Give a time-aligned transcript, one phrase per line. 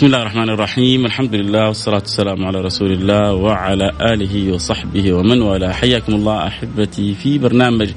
[0.00, 5.42] بسم الله الرحمن الرحيم الحمد لله والصلاة والسلام على رسول الله وعلى آله وصحبه ومن
[5.42, 7.90] والاه حياكم الله أحبتي في برنامج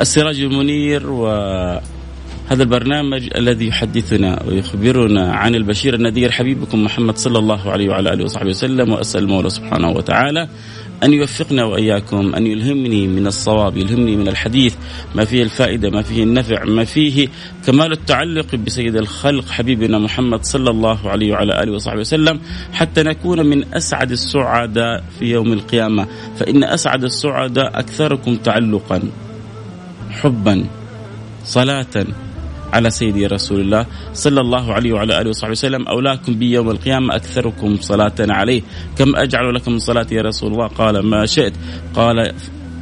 [0.00, 1.82] السراج المنير وهذا
[2.50, 8.50] البرنامج الذي يحدثنا ويخبرنا عن البشير النذير حبيبكم محمد صلى الله عليه وعلى آله وصحبه
[8.50, 10.48] وسلم وأسأل المولى سبحانه وتعالى
[11.02, 14.74] أن يوفقنا وإياكم أن يلهمني من الصواب يلهمني من الحديث
[15.14, 17.28] ما فيه الفائدة ما فيه النفع ما فيه
[17.66, 22.40] كمال التعلق بسيد الخلق حبيبنا محمد صلى الله عليه وعلى آله وصحبه وسلم
[22.72, 26.06] حتى نكون من أسعد السعداء في يوم القيامة.
[26.36, 29.02] فإن أسعد السعداء أكثركم تعلقا
[30.10, 30.66] حبا
[31.44, 32.06] صلاة.
[32.72, 35.88] على سيدي رسول الله صلى الله عليه وعلى آله وصحبه وسلم.
[35.88, 38.62] أولاكم بي يوم القيامة أكثركم صلاة عليه.
[38.98, 41.52] كم أجعل لكم من صلاتي يا رسول الله؟ قال ما شئت.
[41.94, 42.32] قال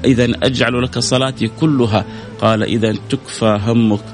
[0.04, 2.04] اذا أجعل لك صلاتي كلها.
[2.40, 4.04] قال اذا تكفى همك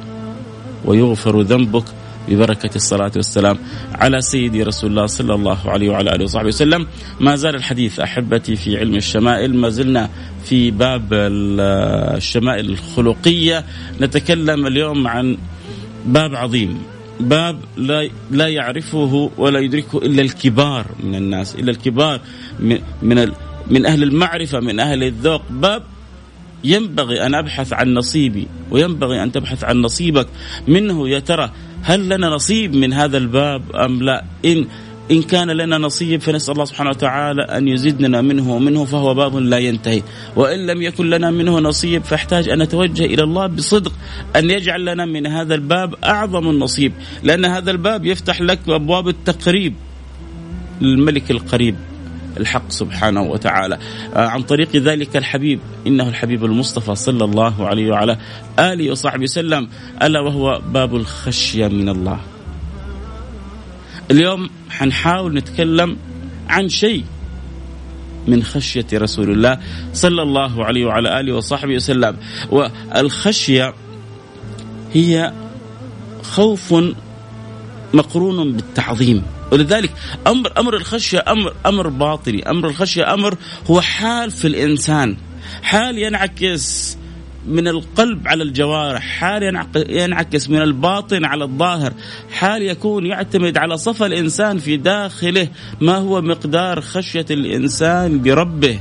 [0.85, 1.85] ويغفر ذنبك
[2.29, 3.59] ببركة الصلاة والسلام
[3.95, 6.87] على سيدي رسول الله صلى الله عليه وعلى آله وصحبه وسلم.
[7.21, 9.57] ما زال الحديث أحبتي في علم الشمائل.
[9.57, 10.11] ما زلنا
[10.45, 13.65] في باب الشمائل الخلقية.
[14.01, 15.37] نتكلم اليوم عن
[16.07, 16.83] باب عظيم.
[17.21, 22.21] باب لا لا يعرفه ولا يدركه إلا الكبار من الناس إلا الكبار
[22.61, 23.33] من من,
[23.71, 25.43] من أهل المعرفة من أهل الذوق.
[25.51, 25.83] باب
[26.65, 30.27] ينبغي أن أبحث عن نصيبي وينبغي أن تبحث عن نصيبك.
[30.69, 31.51] منه يا ترى
[31.83, 34.67] هل لنا نصيب من هذا الباب أم لا؟ إن
[35.11, 39.59] إن كان لنا نصيب فنسأل الله سبحانه وتعالى أن يزيدنا منه ومنه فهو باب لا
[39.59, 40.03] ينتهي.
[40.37, 43.93] وإن لم يكن لنا منه نصيب فاحتاج أن نتوجه إلى الله بصدق
[44.37, 46.93] أن يجعل لنا من هذا الباب أعظم النصيب.
[47.23, 49.75] لأن هذا الباب يفتح لك أبواب التقريب.
[50.81, 51.77] للملك القريب
[52.37, 53.79] الحق سبحانه وتعالى.
[54.17, 58.19] آه، عن طريق ذلك الحبيب إنه الحبيب المصطفى صلى الله عليه وعلى
[58.59, 59.69] آله وصحبه وسلم.
[60.03, 62.21] ألا وهو باب الخشية من الله.
[64.11, 65.97] اليوم حنحاول نتكلم
[66.49, 67.05] عن شيء
[68.27, 69.59] من خشية رسول الله
[69.93, 72.17] صلى الله عليه وعلى آله وصحبه وسلم.
[72.51, 73.75] والخشية
[74.93, 75.33] هي
[76.23, 76.75] خوف
[77.95, 79.23] مقرون بالتعظيم.
[79.53, 79.93] ولذلك
[80.27, 83.37] أمر أمر الخشية أمر أمر باطني، أمر الخشية أمر
[83.71, 85.17] هو حال في الإنسان،
[85.63, 86.97] حال ينعكس
[87.47, 91.93] من القلب على الجوارح حال ينعكس من الباطن على الظاهر
[92.31, 95.49] حال يكون يعتمد على صفى الإنسان في داخله
[95.81, 98.81] ما هو مقدار خشية الإنسان بربه؟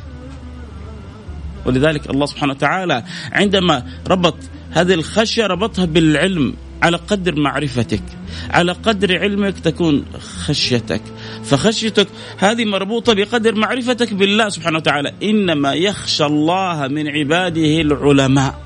[1.66, 4.36] ولذلك الله سبحانه وتعالى عندما ربط
[4.72, 6.54] هذه الخشية ربطها بالعلم.
[6.82, 8.04] على قدر معرفتك
[8.50, 11.02] على قدر علمك تكون خشيتك.
[11.44, 12.08] فخشيتك
[12.38, 15.14] هذه مربوطة بقدر معرفتك بالله سبحانه وتعالى.
[15.24, 18.60] إنما يخشى الله من عباده العلماء.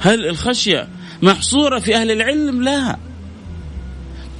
[0.00, 0.88] هل الخشية
[1.22, 2.96] محصورة في أهل العلم؟ لا.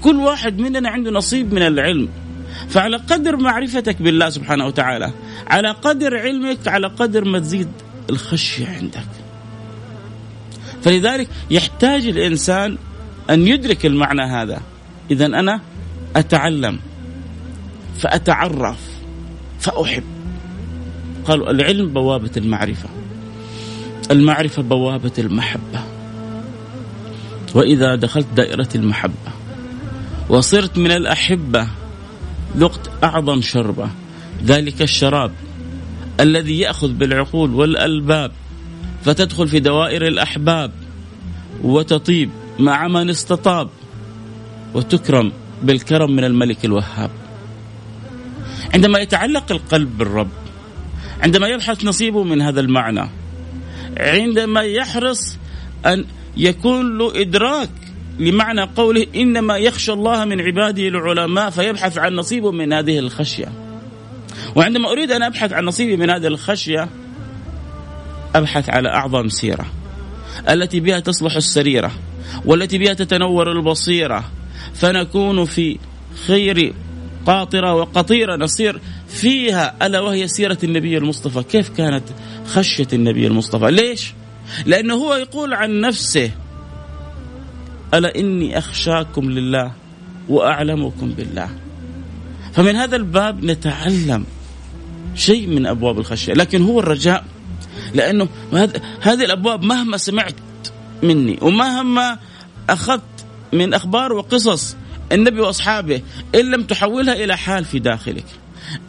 [0.02, 2.08] كل واحد مننا عنده نصيب من العلم.
[2.68, 5.12] فعلى قدر معرفتك بالله سبحانه وتعالى
[5.46, 7.68] على قدر علمك على قدر ما تزيد
[8.10, 9.19] الخشية عندك.
[10.82, 12.78] فلذلك يحتاج الإنسان
[13.30, 14.60] أن يدرك المعنى هذا.
[15.10, 15.60] إذا أنا
[16.16, 16.78] أتعلم
[17.98, 18.78] فأتعرف
[19.60, 20.04] فأحب.
[21.24, 22.88] قالوا العلم بوابة المعرفة.
[24.10, 25.80] المعرفة بوابة المحبة.
[27.54, 29.32] وإذا دخلت دائرة المحبة
[30.28, 31.68] وصرت من الأحبة
[32.56, 33.88] ذقت أعظم شربة
[34.44, 35.32] ذلك الشراب
[36.20, 38.32] الذي يأخذ بالعقول والألباب.
[39.04, 40.72] فتدخل في دوائر الأحباب
[41.62, 43.68] وتطيب مع من استطاب
[44.74, 45.32] وتكرم
[45.62, 47.10] بالكرم من الملك الوهاب.
[48.74, 50.28] عندما يتعلق القلب بالرب
[51.22, 53.08] عندما يبحث نصيبه من هذا المعنى
[53.98, 55.38] عندما يحرص
[55.86, 56.04] أن
[56.36, 57.70] يكون له إدراك
[58.18, 63.52] لمعنى قوله إنما يخشى الله من عباده العلماء فيبحث عن نصيبه من هذه الخشية.
[64.56, 66.88] وعندما أريد أن أبحث عن نصيبي من هذه الخشية
[68.34, 69.66] أبحث على أعظم سيرة
[70.48, 71.90] التي بها تصلح السريرة
[72.44, 74.24] والتي بها تتنور البصيرة.
[74.74, 75.78] فنكون في
[76.26, 76.74] خير
[77.26, 81.42] قاطرة وقطيرة نصير فيها ألا وهي سيرة النبي المصطفى.
[81.42, 82.04] كيف كانت
[82.46, 84.12] خشية النبي المصطفى؟ ليش؟
[84.66, 86.30] لأنه هو يقول عن نفسه
[87.94, 89.72] ألا إني أخشاكم لله
[90.28, 91.48] وأعلمكم بالله.
[92.52, 94.24] فمن هذا الباب نتعلم
[95.14, 97.24] شيء من أبواب الخشية لكن هو الرجاء
[97.94, 98.28] لأنه
[99.00, 100.34] هذه الأبواب مهما سمعت
[101.02, 102.18] مني ومهما
[102.70, 103.02] أخذت
[103.52, 104.76] من أخبار وقصص
[105.12, 106.02] النبي وأصحابه
[106.34, 108.24] إن لم تحولها إلى حال في داخلك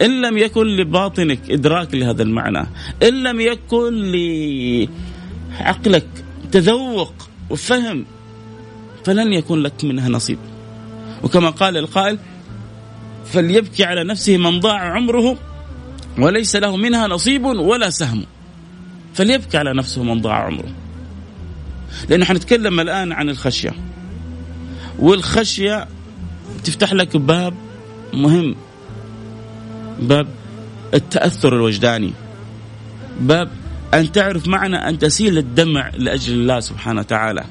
[0.02, 2.66] إن لم يكن لباطنك إدراك لهذا المعنى
[3.02, 4.12] إن لم يكن
[5.60, 6.08] لعقلك
[6.52, 7.12] تذوق
[7.50, 8.04] وفهم
[9.04, 10.38] فلن يكون لك منها نصيب.
[11.22, 12.18] وكما قال القائل
[13.24, 15.38] فليبكي على نفسه من ضاع عمره
[16.18, 18.24] وليس له منها نصيب ولا سهم.
[19.14, 20.68] فليبكي على نفسه من ضاع عمره.
[22.08, 23.74] لأنه حنتكلم الآن عن الخشية.
[24.98, 25.88] والخشية
[26.64, 27.54] تفتح لك باب
[28.14, 28.56] مهم.
[30.00, 30.28] باب
[30.94, 32.12] التأثر الوجداني.
[33.20, 33.50] باب
[33.94, 37.44] أن تعرف معنى أن تسيل الدمع لأجل الله سبحانه وتعالى.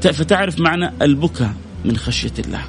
[0.00, 1.54] فتعرف معنى البكاء
[1.84, 2.62] من خشية الله.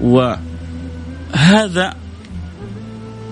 [0.00, 1.94] وهذا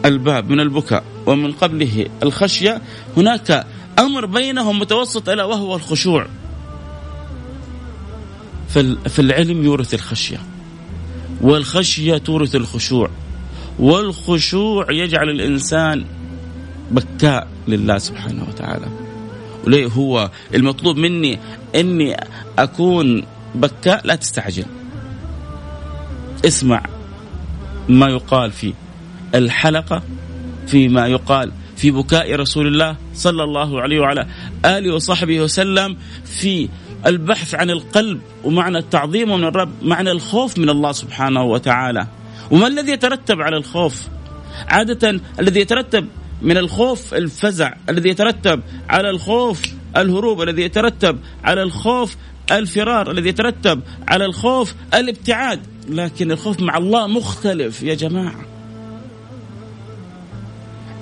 [0.04, 1.04] الباب من البكاء.
[1.28, 2.82] ومن قبله الخشية
[3.16, 3.66] هناك
[3.98, 6.26] أمر بينهم متوسط ألا وهو الخشوع.
[9.08, 10.40] فالعلم يورث الخشية
[11.40, 13.10] والخشية تورث الخشوع
[13.78, 16.04] والخشوع يجعل الإنسان
[16.90, 18.86] بكاء لله سبحانه وتعالى.
[19.64, 21.38] وليه هو المطلوب مني
[21.75, 22.16] أني
[22.58, 23.22] أكون
[23.54, 24.66] بكاء؟ لا تستعجل.
[26.44, 26.82] اسمع
[27.88, 28.75] ما يقال في
[29.34, 30.02] الحلقة
[30.68, 34.26] فيما يقال في بكاء رسول الله صلى الله عليه وعلى
[34.64, 36.68] آله وصحبه وسلم في
[37.06, 42.06] البحث عن القلب ومعنى التعظيم من الرب معنى الخوف من الله سبحانه وتعالى.
[42.50, 44.08] وما الذي يترتب على الخوف؟
[44.68, 46.06] عادة الذي يترتب
[46.42, 49.62] من الخوف الفزع الذي يترتب على الخوف
[49.96, 52.16] الهروب الذي يترتب على الخوف
[52.52, 55.60] الفرار الذي يترتب على الخوف الابتعاد.
[55.88, 58.57] لكن الخوف مع الله مختلف يا جماعة.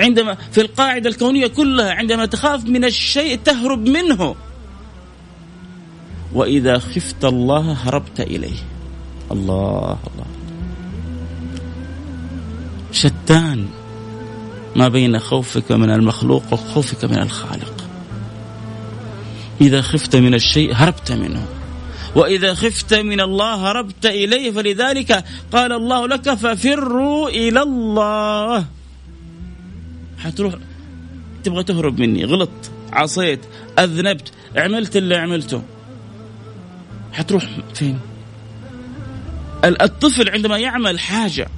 [0.00, 4.34] عندما في القاعدة الكونية كلها عندما تخاف من الشيء تهرب منه.
[6.32, 8.58] وإذا خفت الله هربت إليه.
[9.32, 10.26] الله الله.
[12.92, 13.68] شتان
[14.76, 17.84] ما بين خوفك من المخلوق وخوفك من الخالق.
[19.60, 21.46] إذا خفت من الشيء هربت منه.
[22.14, 24.50] وإذا خفت من الله هربت إليه.
[24.50, 28.64] فلذلك قال الله لك ففروا إلى الله.
[30.26, 30.54] حتروح
[31.44, 32.24] تبغى تهرب مني.
[32.24, 33.40] غلطت عصيت
[33.78, 35.62] أذنبت عملت اللي عملته.
[37.12, 37.44] حتروح
[37.74, 37.98] فين؟
[39.64, 41.48] الطفل عندما يعمل حاجة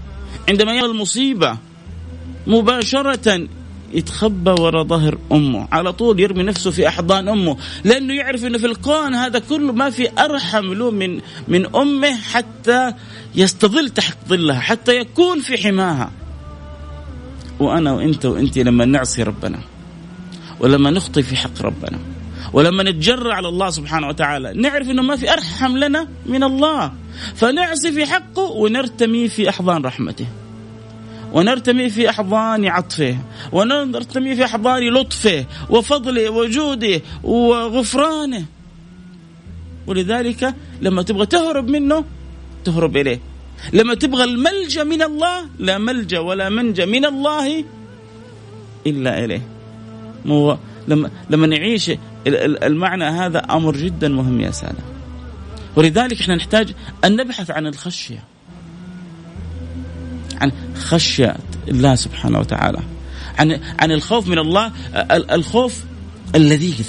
[0.49, 1.57] عندما يعمل مصيبة
[2.47, 3.49] مباشرة
[3.93, 5.69] يتخبى وراء ظهر أمه.
[5.73, 9.91] على طول يرمي نفسه في أحضان أمه لأنه يعرف إنه في الكون هذا كله ما
[9.91, 12.95] في أرحم له من من أمه حتى
[13.35, 16.11] يستظل تحت ظلها حتى يكون في حماها.
[17.61, 19.59] وأنا وأنت وأنت لما نعصي ربنا
[20.61, 21.99] ولما نخطي في حق ربنا
[22.53, 26.93] ولما نتجرع على الله سبحانه وتعالى نعرف إنه ما في أرحم لنا من الله.
[27.35, 30.27] فنعصي في حقه ونرتمي في أحضان رحمته.
[31.33, 33.19] ونرتمي في أحضان عطفه.
[33.53, 38.45] ونرتمي في أحضان لطفه وفضله وجوده وغفرانه.
[39.87, 42.05] ولذلك لما تبغى تهرب منه
[42.65, 43.21] تهرب إليه.
[43.73, 47.65] لما تبغى الملجا من الله لا ملجا ولا منجا من الله
[48.87, 49.43] إلا إليه.
[50.25, 51.91] مو لما لما نعيش
[52.27, 54.83] المعنى هذا أمر جدا مهم يا سادة.
[55.77, 56.75] ولذلك إحنا نحتاج
[57.05, 58.25] أن نبحث عن الخشية.
[60.41, 61.37] عن خشية
[61.69, 62.79] الله سبحانه وتعالى.
[63.39, 64.73] عن عن الخوف من الله
[65.11, 65.85] الخوف
[66.35, 66.89] اللذيذ.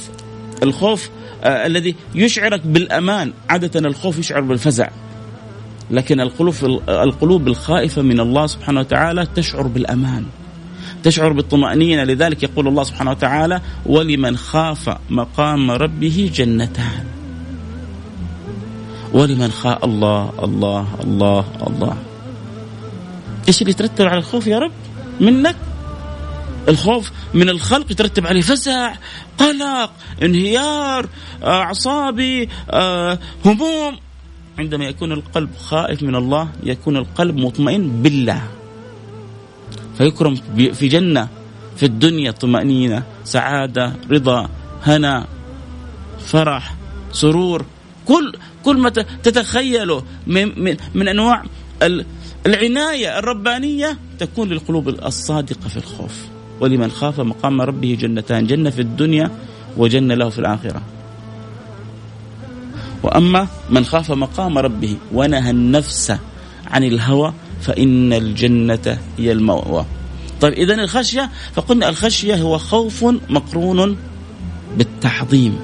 [0.63, 1.09] الخوف
[1.43, 3.33] آه، الذي يشعرك بالأمان.
[3.49, 4.89] عادة الخوف يشعر بالفزع.
[5.91, 6.55] لكن القلوب
[6.89, 10.25] القلوب الخائفة من الله سبحانه وتعالى تشعر بالأمان
[11.03, 12.03] تشعر بالطمأنينة.
[12.03, 17.05] لذلك يقول الله سبحانه وتعالى ولمن خاف مقام ربه جنتان
[19.13, 21.98] ولمن خاف الله الله الله الله.
[23.48, 24.72] إيش اللي يترتب على الخوف يا رب؟
[25.19, 25.55] منك؟
[26.67, 28.41] الخوف من الخلق يترتب عليه.
[28.41, 28.93] فزع
[29.38, 29.91] قلق
[30.24, 31.05] انهيار
[31.43, 34.08] أعصابي آه، هموم.
[34.59, 38.41] عندما يكون القلب خائف من الله يكون القلب مطمئن بالله.
[39.97, 40.35] فيكرم
[40.73, 41.27] في جنة
[41.75, 44.49] في الدنيا طمأنينة سعادة رضا
[44.83, 45.27] هنا
[46.19, 46.75] فرح
[47.11, 47.65] سرور.
[48.05, 48.89] كل كل ما
[49.23, 51.43] تتخيله من, من, من أنواع
[52.45, 56.15] العناية الربانية تكون للقلوب الصادقة في الخوف.
[56.59, 59.31] ولمن خاف مقام ربه جنتان جنة في الدنيا
[59.77, 60.99] وجنة له في الآخرة.
[63.03, 66.18] وأما من خاف مقام ربه ونهى النفس
[66.68, 69.86] عن الهوى فإن الجنة هي المأوى.
[70.41, 73.98] طيب إذا الخشية فقلنا الخشية هو خوف مقرون
[74.77, 75.60] بالتعظيم.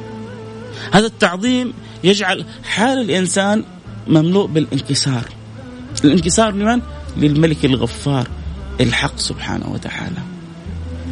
[0.92, 1.74] هذا التعظيم
[2.04, 3.64] يجعل حال الإنسان
[4.08, 5.24] مملوء بالانكسار.
[6.04, 6.82] الانكسار لمن؟
[7.18, 8.28] للملك الغفار
[8.82, 10.22] الحق سبحانه وتعالى.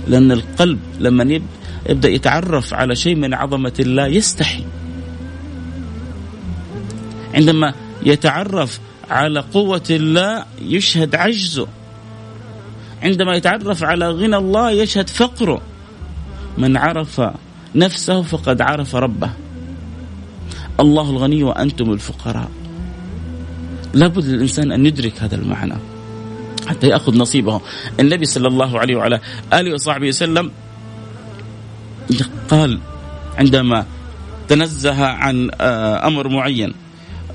[0.08, 1.42] لأن القلب لما
[1.90, 4.64] يبدأ يتعرف على شيء من عظمة الله يستحي.
[7.34, 7.74] عندما
[8.06, 11.68] يتعرف على قوة الله يشهد عجزه.
[13.04, 15.62] عندما يتعرف على غنى الله يشهد فقره.
[16.58, 17.22] من عرف
[17.76, 19.30] نفسه فقد عرف ربه.
[20.80, 22.50] الله الغني وأنتم الفقراء.
[23.94, 25.76] لابد للإنسان أن يدرك هذا المعنى.
[26.68, 27.62] حتى يأخذ نصيبه.
[28.00, 29.20] النبي صلى الله عليه وعلى
[29.54, 30.52] آله وصحبه وسلم
[32.50, 32.80] قال
[33.38, 33.86] عندما
[34.48, 36.74] تنزه عن آه، أمر معين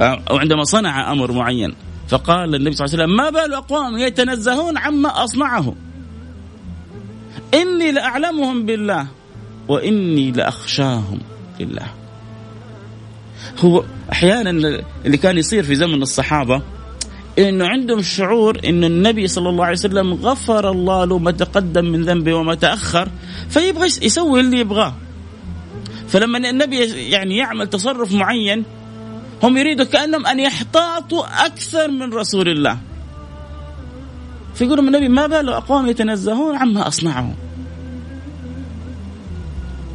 [0.00, 1.74] أو عندما صنع أمر معين
[2.08, 5.74] فقال النبي صلى الله عليه وسلم ما بال أقوام يتنزهون عما أصنعه
[7.54, 9.06] إني لأعلمهم بالله
[9.68, 11.18] وإني لأخشاهم
[11.60, 11.86] لله.
[13.60, 14.50] هو أحيانا
[15.04, 16.62] اللي كان يصير في زمن الصحابة
[17.38, 22.02] إنه عندهم شعور ان النبي صلى الله عليه وسلم غفر الله له ما تقدم من
[22.02, 23.08] ذنبه وما تأخر
[23.48, 24.94] فيبغى يسوي اللي يبغاه.
[26.08, 26.76] فلما النبي
[27.10, 28.64] يعني يعمل تصرف معين
[29.42, 32.78] هم يريدوا كأنهم أن يحتاطوا أكثر من رسول الله.
[34.54, 37.34] فيقولوا النبي ما بال أقوام يتنزهون عما اصنعه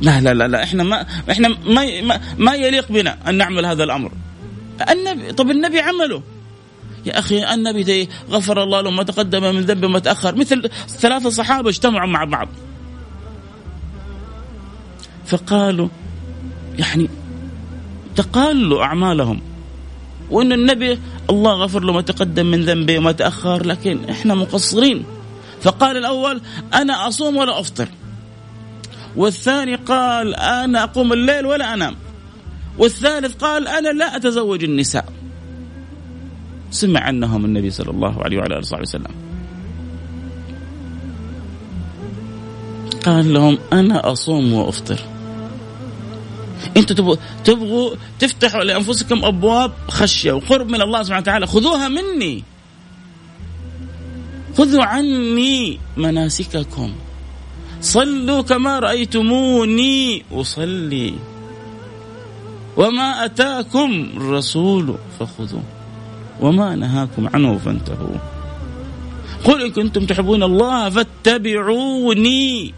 [0.01, 3.83] لا لا لا لا إحنا ما إحنا ما ما, ما يليق بنا أن نعمل هذا
[3.83, 4.11] الأمر.
[4.89, 6.21] النبي طب النبي عمله.
[7.05, 10.35] يا أخي النبي غفر الله له ما تقدم من ذنبه وما تأخر.
[10.35, 12.47] مثل ثلاثة صحابة اجتمعوا مع بعض.
[15.25, 15.87] فقالوا
[16.79, 17.09] يعني
[18.15, 19.41] تقالوا أعمالهم.
[20.31, 25.03] وإن النبي الله غفر له ما تقدم من ذنبه وما تأخر لكن إحنا مقصرين.
[25.61, 26.41] فقال الأول
[26.73, 27.87] أنا أصوم ولا أفطر؟
[29.15, 31.95] والثاني قال أنا أقوم الليل ولا أنام؟
[32.77, 35.05] والثالث قال أنا لا أتزوج النساء.
[36.71, 39.15] سمع عنهم النبي صلى الله عليه وعلى وصحبه وسلم.
[43.05, 44.99] قال لهم أنا أصوم وأفطر.
[46.77, 51.47] أنتم تبغوا تبغوا تفتحوا لأنفسكم أبواب خشية وقرب من الله سبحانه وتعالى.
[51.47, 52.43] خذوها مني.
[54.57, 56.91] خذوا عني مناسككم.
[57.81, 61.13] صلوا كما رأيتموني أصلي.
[62.77, 65.63] وما أتاكم الرسول فخذوه.
[66.41, 68.17] وما نهاكم عنه فانتهوا.
[69.43, 72.73] قل إن كنتم تحبون الله فاتبعوني.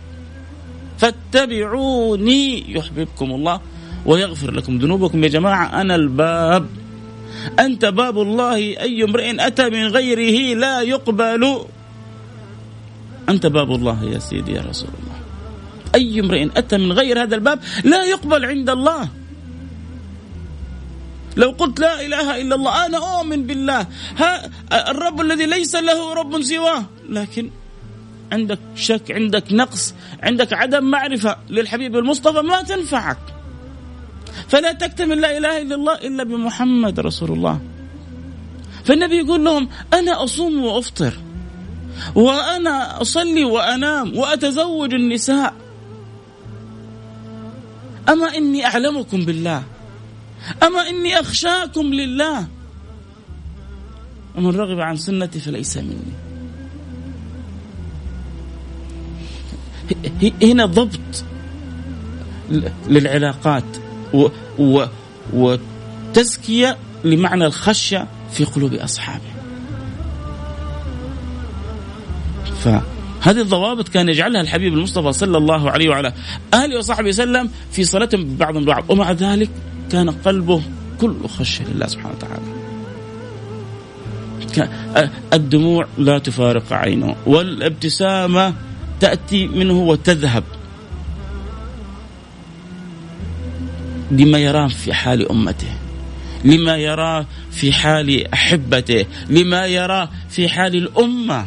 [0.98, 3.60] فاتبعوني يحببكم الله.
[4.06, 5.82] ويغفر لكم ذنوبكم يا جماعة.
[5.82, 6.68] أنا الباب.
[7.60, 8.56] أنت باب الله.
[8.56, 11.66] أي امرئ أتى من غيره لا يقبل.
[13.30, 15.16] أنت باب الله يا سيدي يا رسول الله.
[15.96, 19.10] أي امرئ أتى من غير هذا الباب لا يقبل عند الله.
[21.38, 23.88] لو قلت لا إله إلا الله أنا اؤمن بالله.
[24.18, 24.50] ها
[24.92, 26.84] الرب الذي ليس له رب سواه.
[27.10, 27.50] لكن
[28.32, 29.94] عندك شك عندك نقص
[30.24, 33.35] عندك عدم معرفة للحبيب المصطفى ما تنفعك.
[34.48, 37.60] فلا تكتمل لا إله إلا الله إلا بمحمد رسول الله.
[38.86, 41.13] فالنبي يقول لهم أنا أصوم وأفطر
[42.15, 45.54] وأنا أصلي وأنام وأتزوج النساء.
[48.10, 49.63] أما إني أعلمكم بالله
[50.63, 52.48] أما إني أخشاكم لله.
[54.36, 56.13] ومن رغب عن سنتي فليس مني.
[60.44, 61.24] هنا ضبط
[62.88, 63.63] للعلاقات.
[64.16, 64.28] و
[64.60, 64.86] و
[65.34, 69.22] وتزكية لمعنى الخشية في قلوب أصحابه.
[72.64, 76.14] فهذه الضوابط كان يجعلها الحبيب المصطفى صلى الله عليه وعلى
[76.54, 78.84] آله وصحبه وسلم في صلاتهم بعضهم بعض.
[78.90, 79.50] ومع ذلك
[79.92, 80.62] كان قلبه
[81.02, 82.56] كله خشية لله سبحانه وتعالى.
[85.34, 88.54] الدموع لا تفارق عينه والابتسامة
[89.00, 90.44] تأتي منه وتذهب.
[94.12, 95.78] لما يراه في حال أمته
[96.46, 101.46] لما يراه في حال أحبته لما يراه في حال الأمة.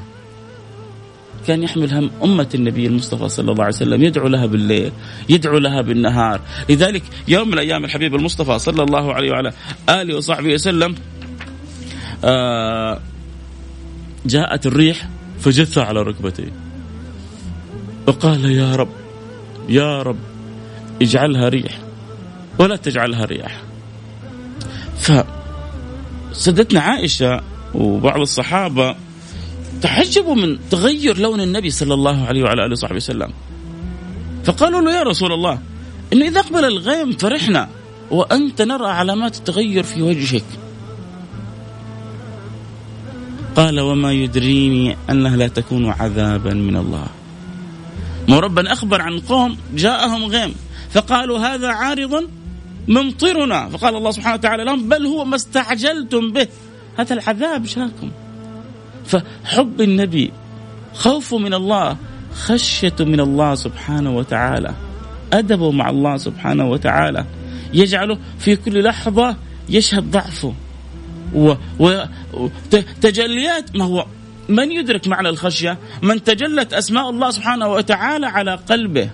[1.46, 4.92] كان يحمل هم أمة النبي المصطفى صلى الله عليه وسلم يدعو لها بالليل
[5.28, 6.40] يدعو لها بالنهار.
[6.68, 9.52] لذلك يوم من الأيام الحبيب المصطفى صلى الله عليه وعلى
[9.88, 10.94] آله وصحبه وسلم
[12.24, 13.00] آه
[14.26, 15.08] جاءت الريح
[15.40, 16.52] فجث على ركبتيه
[18.06, 18.90] وقال يا رب
[19.68, 20.18] يا رب
[21.02, 21.78] اجعلها ريح.
[22.58, 23.62] ولا تجعلها رياح
[26.32, 27.40] فسدتنا عائشة
[27.74, 28.96] وبعض الصحابة
[29.82, 33.30] تعجبوا من تغير لون النبي صلى الله عليه وعلى آله وصحبه وسلم.
[34.44, 35.58] فقالوا له يا رسول الله
[36.12, 37.68] انه إذا أقبل الغيم فرحنا
[38.10, 40.44] وأنت نرى علامات التغير في وجهك.
[43.56, 47.06] قال وما يدريني أنها لا تكون عذابا من الله.
[48.28, 50.54] ما ربنا أخبر عن قوم جاءهم غيم
[50.90, 52.28] فقالوا هذا عارض
[52.88, 53.68] ممطرنا.
[53.68, 56.48] فقال الله سبحانه وتعالى لهم بل هو ما استعجلتم به.
[56.98, 58.10] هذا العذاب جاكم
[59.06, 60.32] فحب النبي
[60.94, 61.96] خوفه من الله
[62.34, 64.74] خشيته من الله سبحانه وتعالى
[65.32, 67.24] أدبه مع الله سبحانه وتعالى
[67.74, 69.36] يجعله في كل لحظة
[69.68, 70.54] يشهد ضعفه.
[71.78, 74.06] وتجليات ما هو
[74.48, 79.10] من يدرك معنى الخشية؟ من تجلت أسماء الله سبحانه وتعالى على قلبه.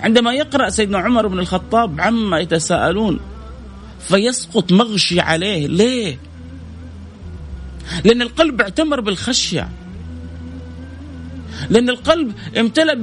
[0.00, 3.20] عندما يقرأ سيدنا عمر بن الخطاب عما يتساءلون
[4.00, 5.66] فيسقط مغشي عليه.
[5.66, 6.18] ليه؟
[8.04, 9.68] لأن القلب اعتمر بالخشية.
[11.70, 12.94] لأن القلب امتلأ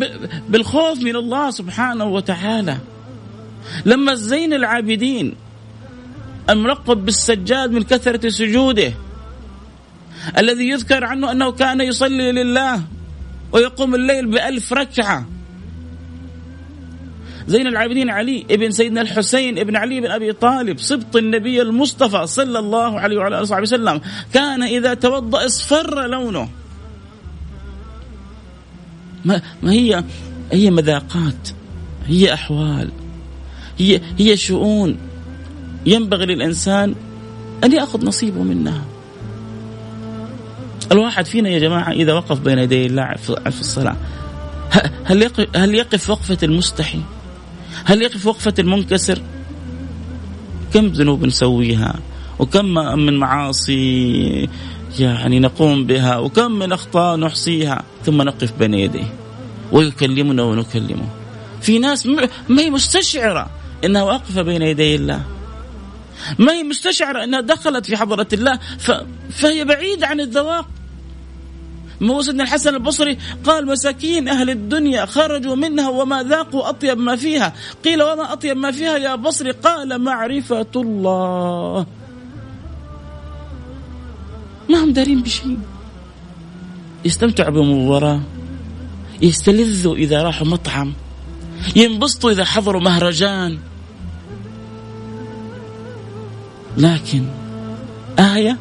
[0.50, 2.78] بالخوف من الله سبحانه وتعالى.
[3.86, 5.36] لما زين العابدين
[6.50, 8.94] الملقب بالسجاد من كثرة سجوده
[10.38, 12.82] الذي يذكر عنه أنه كان يصلي لله
[13.52, 15.26] ويقوم الليل بألف ركعة
[17.52, 22.60] زين العابدين علي ابن سيدنا الحسين ابن علي بن أبي طالب سبط النبي المصطفى صلى
[22.60, 24.02] الله عليه وعلى آله وصحبه وسلم.
[24.34, 26.50] كان إذا توضأ اصفر لونه.
[29.26, 30.04] ما, ما هي
[30.52, 31.50] هي مذاقات
[32.08, 32.90] هي أحوال
[33.80, 34.98] هي هي شؤون.
[35.86, 36.96] ينبغي للإنسان
[37.64, 38.86] أن يأخذ نصيبه منها.
[40.92, 43.14] الواحد فينا يا جماعة إذا وقف بين يدي الله
[43.50, 43.96] في الصلاة
[45.04, 47.00] هل يقف هل يقف وقفة المستحي؟
[47.86, 49.22] هل يقف وقفة المنكسر؟
[50.74, 52.00] كم ذنوب نسويها؟
[52.40, 52.66] وكم
[53.00, 54.50] من معاصي
[55.00, 59.14] يعني نقوم بها؟ وكم من أخطاء نحصيها؟ ثم نقف بين يديه.
[59.72, 61.08] ويكلمنا ونكلمه.
[61.62, 62.06] في ناس
[62.50, 63.50] ما هي مستشعرة
[63.84, 65.22] إنها واقفة بين يدي الله.
[66.40, 68.60] ما هي مستشعرة إنها دخلت في حضرة الله
[69.30, 70.68] فهي بعيدة عن الذواق.
[72.10, 77.54] هو سيدنا الحسن البصري قال مساكين أهل الدنيا خرجوا منها وما ذاقوا أطيب ما فيها.
[77.86, 81.86] قيل وما أطيب ما فيها يا بصري؟ قال معرفة الله.
[84.70, 85.58] ما هم دارين بشيء؟
[87.06, 88.20] يستمتعوا بمباراة
[89.22, 90.94] يستلذوا إذا راحوا مطعم
[91.76, 93.58] ينبسطوا إذا حضروا مهرجان.
[96.78, 97.24] لكن
[98.20, 98.58] آية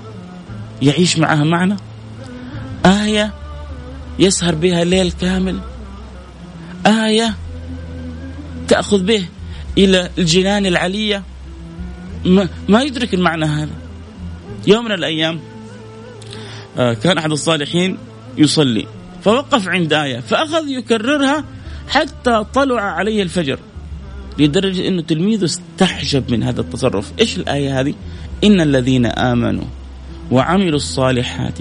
[0.83, 1.77] يعيش معها معنى؟
[2.87, 3.35] آية
[4.19, 5.61] يسهر بها ليل كامل.
[6.87, 7.35] آية
[8.69, 9.27] تأخذ به
[9.79, 11.23] إلى الجنان العلية.
[12.25, 13.75] ما, ما يدرك المعنى هذا.
[14.67, 15.41] يوم من الأيام
[16.79, 17.99] آه، كان أحد الصالحين
[18.39, 18.87] يصلي
[19.25, 21.45] فوقف عند آية فأخذ يكررها
[21.89, 23.59] حتى طلع عليه الفجر
[24.39, 27.13] لدرجة أنه تلميذه استحجب من هذا التصرف.
[27.21, 27.95] إيش الآية هذه؟
[28.45, 29.65] إن الذين آمنوا
[30.31, 31.59] وعملوا الصالحات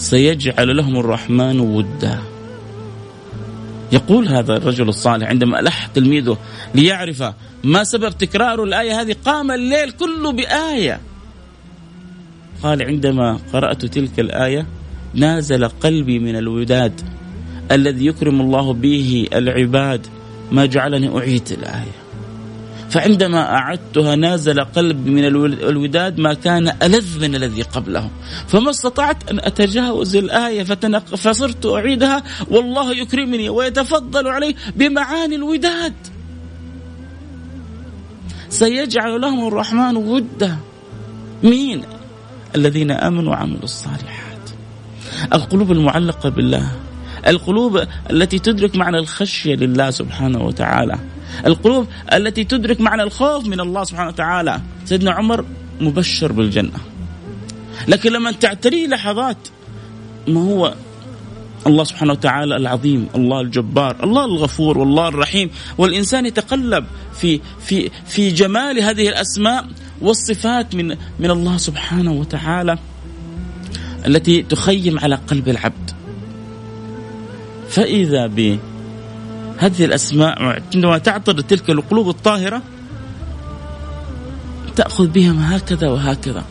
[0.00, 2.18] سيجعل لهم الرحمن ودا.
[3.92, 6.38] يقول هذا الرجل الصالح عندما ألح تلميذه
[6.74, 7.22] ليعرف
[7.64, 11.00] ما سبب تكرار الآية هذه قام الليل كله بآية.
[12.62, 14.66] قال عندما قرأت تلك الآية
[15.14, 17.00] نازل قلبي من الوداد
[17.70, 20.06] الذي يكرم الله به العباد
[20.52, 21.99] ما جعلني أعيد الآية.
[22.90, 28.10] فعندما أعدتها نازل قلبي من الوداد ما كان ألذ من الذي قبله.
[28.48, 32.22] فما استطعت أن أتجاوز الآية فصرت أعيدها.
[32.50, 35.94] والله يكرمني ويتفضل علي بمعاني الوداد.
[38.48, 40.56] سيجعل لهم الرحمن ودا.
[41.42, 41.82] مين؟
[42.56, 44.50] الذين آمنوا وعملوا الصالحات.
[45.32, 46.70] القلوب المعلقة بالله.
[47.26, 50.98] القلوب التي تدرك معنى الخشية لله سبحانه وتعالى.
[51.46, 54.60] القلوب التي تدرك معنى الخوف من الله سبحانه وتعالى.
[54.84, 55.44] سيدنا عمر
[55.80, 56.78] مبشر بالجنة.
[57.88, 59.48] لكن لما تعتريه لحظات
[60.28, 60.74] ما هو
[61.66, 65.50] الله سبحانه وتعالى العظيم الله الجبار الله الغفور والله الرحيم.
[65.78, 66.84] والإنسان يتقلب
[67.20, 69.66] في في في جمال هذه الأسماء
[70.00, 70.88] والصفات من
[71.18, 72.78] من الله سبحانه وتعالى
[74.06, 75.90] التي تخيم على قلب العبد.
[77.68, 78.26] فإذا
[79.60, 82.62] بهذه الأسماء عندما تعترض تلك القلوب الطاهرة
[84.76, 86.44] تأخذ بهم هكذا وهكذا.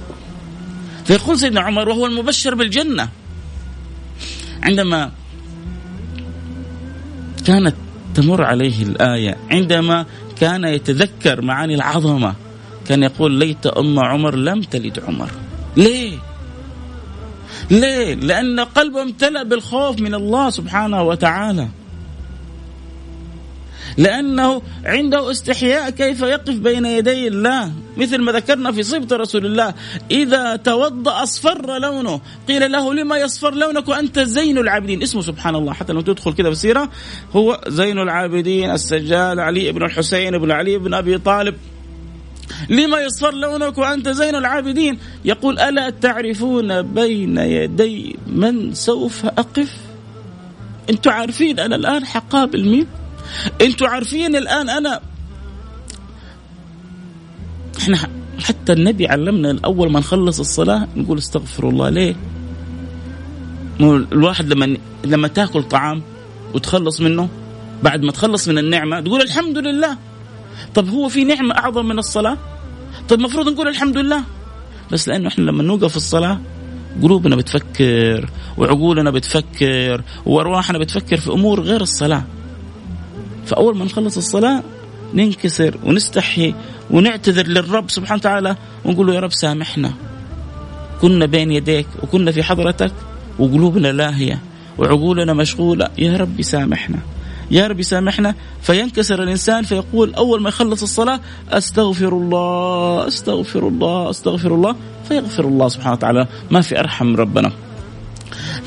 [1.06, 3.10] فيقول سيدنا عمر وهو المبشر بالجنة.
[4.63, 5.12] عندما
[7.45, 7.76] كانت
[8.15, 10.06] تمر عليه الآية عندما
[10.39, 12.36] كان يتذكر معاني العظمة
[12.88, 15.30] كان يقول ليت أم عمر لم تلد عمر.
[15.78, 16.17] ليه؟
[17.72, 21.67] ليه؟ لأن قلبه امتلأ بالخوف من الله سبحانه وتعالى.
[23.99, 29.73] لأنه عنده استحياء كيف يقف بين يدي الله؟ مثل ما ذكرنا في صفة رسول الله
[30.12, 32.21] إذا توضأ أصفر لونه.
[32.47, 35.73] قيل له لما يصفر لونك وأنت زين العابدين؟ اسمه سبحان الله.
[35.73, 36.89] حتى لو تدخل كذا في السيرة
[37.35, 41.55] هو زين العابدين السجاد علي بن الحسين بن علي بن أبي طالب.
[42.69, 49.77] لما يصفر لونك وأنت زين العابدين؟ يقول ألا تعرفون بين يدي من سوف أقف؟
[50.89, 52.88] أنتم عارفين أنا الآن حقابل مين
[53.61, 54.99] أنتوا عارفين الآن أنا
[57.77, 57.97] إحنا
[58.43, 62.15] حتى النبي علمنا اول ما نخلص الصلاة نقول استغفر الله ليه؟
[63.81, 66.01] الواحد لما لما تاكل طعام
[66.53, 67.29] وتخلص منه
[67.83, 69.97] بعد ما تخلص من النعمة تقول الحمد لله
[70.75, 72.37] طب هو في نعمة أعظم من الصلاة؟
[73.09, 74.23] طب المفروض نقول الحمد لله
[74.91, 76.39] بس لأنه إحنا لما نوقف الصلاة
[77.01, 82.23] قلوبنا بتفكر وعقولنا بتفكر وأرواحنا بتفكر في أمور غير الصلاة
[83.49, 84.63] فأول ما نخلص الصلاة
[85.13, 86.53] ننكسر ونستحي
[86.91, 89.93] ونعتذر للرب سبحانه وتعالى ونقول له يا رب سامحنا.
[91.01, 92.91] كنا بين يديك وكنا في حضرتك
[93.39, 94.39] وقلوبنا لاهية
[94.77, 95.88] وعقولنا مشغولة.
[95.97, 96.99] يا رب سامحنا.
[97.51, 98.35] يا رب سامحنا.
[98.62, 104.75] فينكسر الإنسان فيقول أول ما يخلص الصلاة أستغفر الله أستغفر الله أستغفر الله
[105.07, 106.27] فيغفر الله سبحانه وتعالى.
[106.51, 107.51] ما في أرحم ربنا.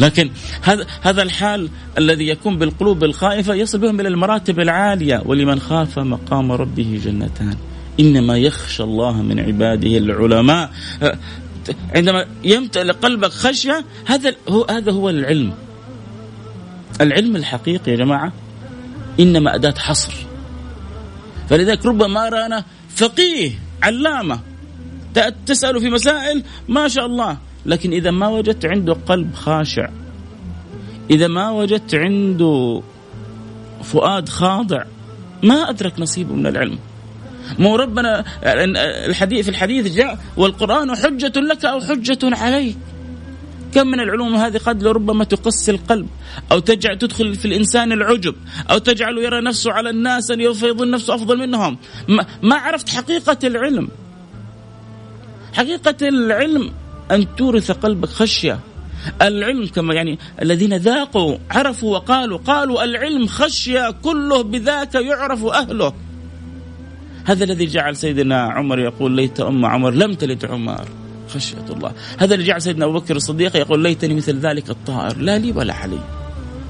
[0.00, 0.30] لكن
[0.62, 5.22] هذا هذا الحال الذي يكون بالقلوب الخائفة يصل بهم إلى المراتب العالية.
[5.24, 7.56] ولمن خاف مقام ربه جنتان.
[8.00, 10.70] إنما يخشى الله من عباده العلماء.
[11.94, 15.54] عندما يمتلئ قلبك خشية هذا هو هذا هو العلم.
[17.00, 18.32] العلم الحقيقي يا جماعة
[19.20, 20.12] إنما أداة حصر.
[21.48, 23.50] فلذلك ربما أرانا فقيه
[23.82, 24.40] علامة
[25.46, 27.38] تسأله في مسائل ما شاء الله.
[27.66, 29.88] لكن إذا ما وجدت عنده قلب خاشع
[31.10, 32.82] إذا ما وجدت عنده
[33.82, 34.84] فؤاد خاضع
[35.42, 36.78] ما أدرك نصيبه من العلم.
[37.58, 38.24] مو ربنا
[39.06, 42.76] الحديث في الحديث جاء والقرآن حجة لك أو حجة عليك.
[43.74, 46.08] كم من العلوم هذه قد لربما تقسي القلب
[46.52, 48.34] أو تجعل تدخل في الإنسان العجب
[48.70, 51.78] أو تجعله يرى نفسه على الناس أن فيظن نفسه أفضل منهم.
[52.42, 53.88] ما عرفت حقيقة العلم.
[55.52, 56.70] حقيقة العلم
[57.10, 58.60] أن تورث قلبك خشية.
[59.22, 65.92] العلم كما يعني الذين ذاقوا عرفوا وقالوا قالوا العلم خشية كله بذاك يعرف أهله.
[67.24, 70.88] هذا الذي جعل سيدنا عمر يقول ليت أم عمر لم تلد عمر.
[71.28, 71.92] خشية الله.
[72.18, 75.16] هذا اللي جعل سيدنا أبو بكر الصديق يقول ليتني مثل ذلك الطائر.
[75.18, 76.21] لا لي ولا علي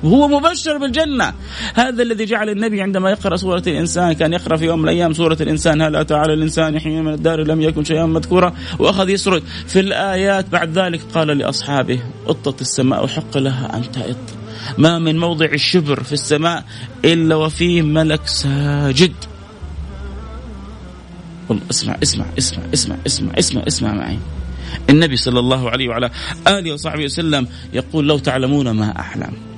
[0.03, 1.35] وهو مبشر بالجنة.
[1.75, 5.37] هذا الذي جعل النبي عندما يقرأ سورة الإنسان كان يقرأ في يوم من الأيام سورة
[5.41, 9.81] الإنسان هل أتى على الإنسان حين من الدار لم يكن شيئا مذكورا؟ وأخذ يسرد في
[9.81, 10.49] الآيات.
[10.49, 14.17] بعد ذلك قال لأصحابه أطت السماء وحق لها أن تئط
[14.79, 16.65] ما من موضع الشبر في السماء
[17.05, 19.13] إلا وفيه ملك ساجد.
[21.71, 24.19] اسمع اسمع اسمع اسمع اسمع اسمع اسمع معي.
[24.91, 26.11] النبي صلى الله عليه وعلى
[26.49, 29.52] آله وصحبه وسلم يقول لو تعلمون ما أحلم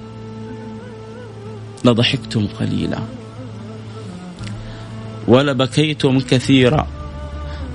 [1.85, 2.99] لضحكتم قليلا.
[5.29, 6.87] ولبكيتم كثيرا.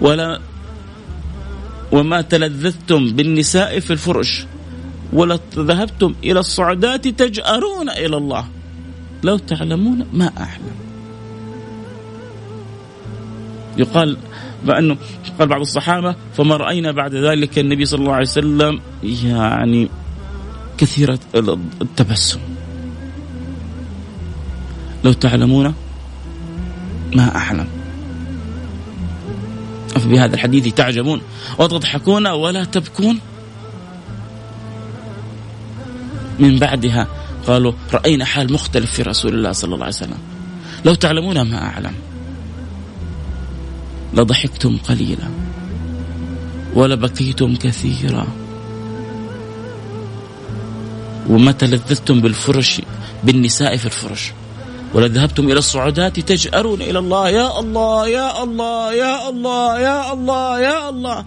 [0.02, 0.40] ولا
[1.92, 4.46] وما تلذذتم بالنساء في الفرش.
[5.14, 8.46] ولا ذهبتم إلى الصعدات تجأرون إلى الله.
[9.24, 10.76] لو تعلمون ما أحلم
[13.78, 14.18] يقال
[14.66, 14.98] بأنه
[15.40, 19.90] قال بعض الصحابة فما رأينا بعد ذلك النبي صلى الله عليه وسلم يعني
[20.78, 21.20] كثيرة
[21.82, 22.40] التبسم.
[25.04, 25.74] لو تعلمون
[27.16, 27.68] ما أحلم
[30.06, 31.22] بهذا الحديث تعجبون.
[31.58, 33.20] وتضحكون ولا تبكون.
[36.40, 37.08] من بعدها
[37.48, 40.18] قالوا رأينا حال مختلف في رسول الله صلى الله عليه وسلم.
[40.86, 41.94] لو تعلمون ما أعلم.
[44.14, 45.30] لضحكتم قليلا.
[46.76, 48.28] ولبكيتم كثيرا.
[51.30, 52.82] ومتى لذذتم بالفرش
[53.24, 54.32] بالنساء في الفرش.
[54.94, 60.90] ولذهبتم إلى الصعودات تجأرون إلى الله يا الله يا الله يا الله يا الله يا
[60.90, 61.26] الله.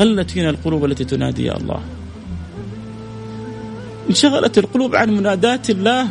[0.00, 1.80] قلت فينا القلوب التي تنادي يا الله.
[4.10, 6.08] انشغلت القلوب عن منادات الله.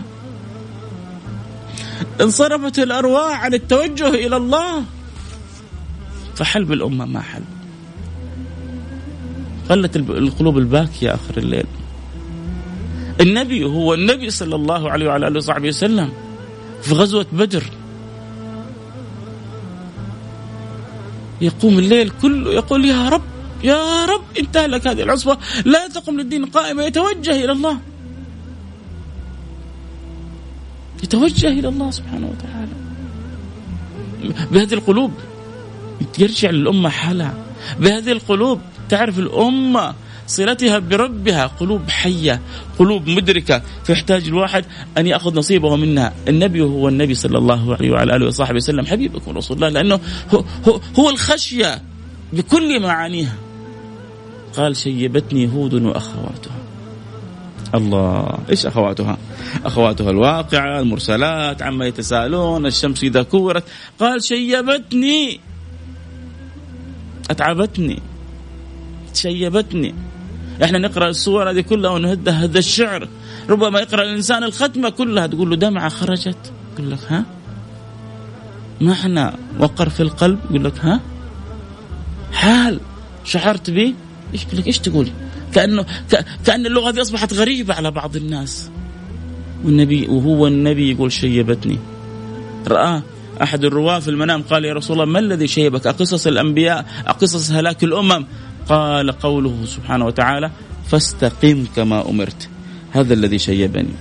[2.22, 4.84] انصرفت الأرواح عن التوجه إلى الله.
[6.36, 7.44] فحل بالامه ما حل
[9.70, 11.66] قلت القلوب الباكية آخر الليل.
[13.22, 16.10] النبي هو النبي صلى الله عليه وعلى آله وصحبه وسلم
[16.82, 17.64] في غزوة بدر.
[21.42, 23.22] يقوم الليل كله يقول يا رب
[23.64, 27.78] يا رب انتهى لك هذه العصبة لا تقم للدين قائمة يتوجه إلى الله.
[31.04, 32.76] يتوجه إلى الله سبحانه وتعالى.
[34.52, 35.12] بهذه القلوب
[36.20, 37.34] يرجع للأمة حالها.
[37.80, 39.96] بهذه القلوب تعرف الأمة
[40.28, 42.42] صلتها بربها قلوب حية
[42.80, 43.62] قلوب مدركة.
[43.84, 44.66] فيحتاج الواحد
[44.98, 46.14] أن يأخذ نصيبه منها.
[46.28, 48.86] النبي هو النبي صلى الله عليه وعلى آله وصحبه وسلم.
[48.86, 50.00] حبيبكم رسول الله لأنه
[50.34, 51.82] هو, هو, هو الخشية
[52.34, 53.36] بكل معانيها.
[54.58, 56.58] قال شيبتني هود وأخواتها.
[57.76, 59.18] الله إيش أخواتها؟
[59.66, 63.64] أخواتها الواقعة، المرسلات، عما يتساءلون، الشمس إذا كورت،
[64.00, 65.40] قال شيبتني.
[67.30, 68.00] أتعبتني.
[69.14, 69.96] شيبتني.
[70.64, 73.08] إحنا نقرأ السور هذه كلها ونهد هذا الشعر
[73.50, 77.26] ربما يقرأ الإنسان الختمة كلها تقول له دمعة خرجت يقول لك ها
[78.82, 81.00] ما إحنا وقر في القلب يقول لك ها
[82.34, 82.80] حال
[83.24, 83.94] شعرت به
[84.34, 85.08] إيش لك إيش تقول؟
[85.54, 85.86] كأنه
[86.46, 88.70] كأن اللغة دي أصبحت غريبة على بعض الناس.
[89.64, 91.80] والنبي وهو النبي يقول شيبتني.
[92.68, 93.04] رآه
[93.44, 97.84] أحد الرواة في المنام قال يا رسول الله ما الذي شيبك؟ أقصص الأنبياء؟ أقصص هلاك
[97.84, 98.26] الأمم؟
[98.70, 100.52] قال قوله سبحانه وتعالى
[100.88, 102.50] فاستقم كما أمرت.
[102.92, 103.94] هذا الذي شيبني.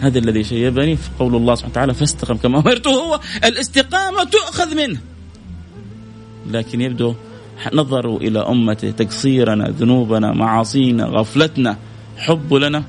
[0.00, 5.00] هذا الذي شيبني قول الله سبحانه وتعالى فاستقم كما أمرت هو الاستقامة تؤخذ منه.
[6.50, 7.14] لكن يبدو
[7.72, 11.76] نظروا إلى أمته تقصيرنا ذنوبنا معاصينا غفلتنا
[12.16, 12.84] حب لنا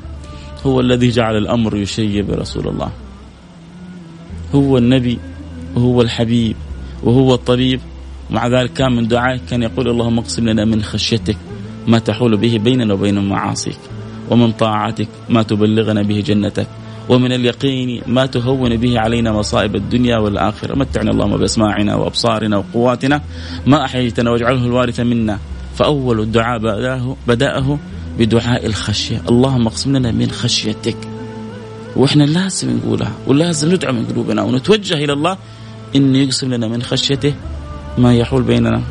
[0.65, 2.91] هو الذي جعل الأمر يشيب رسول الله
[4.55, 5.19] هو النبي
[5.75, 6.55] وهو الحبيب
[7.03, 7.79] وهو الطبيب
[8.29, 11.37] مع ذلك كان من دعائه كان يقول اللهم اقسم لنا من خشيتك
[11.87, 13.79] ما تحول به بيننا وبين معاصيك
[14.29, 16.67] ومن طاعتك ما تبلغنا به جنتك
[17.09, 20.75] ومن اليقين ما تهون به علينا مصائب الدنيا والآخرة.
[20.75, 23.21] متعنا اللهم بأسماعنا وأبصارنا وقواتنا.
[23.67, 25.39] ما أحييتنا واجعله الوارث منا.
[25.75, 27.79] فأول الدعاء بدأه, بدأه
[28.19, 29.21] بدعاء الخشية.
[29.29, 30.97] اللهم اقسم لنا من خشيتك.
[31.95, 35.37] وإحنا لازم نقولها ولازم ندعو من قلوبنا ونتوجه إلى الله.
[35.95, 37.33] انه يقسم لنا من خشيته
[37.97, 38.83] ما يحول بيننا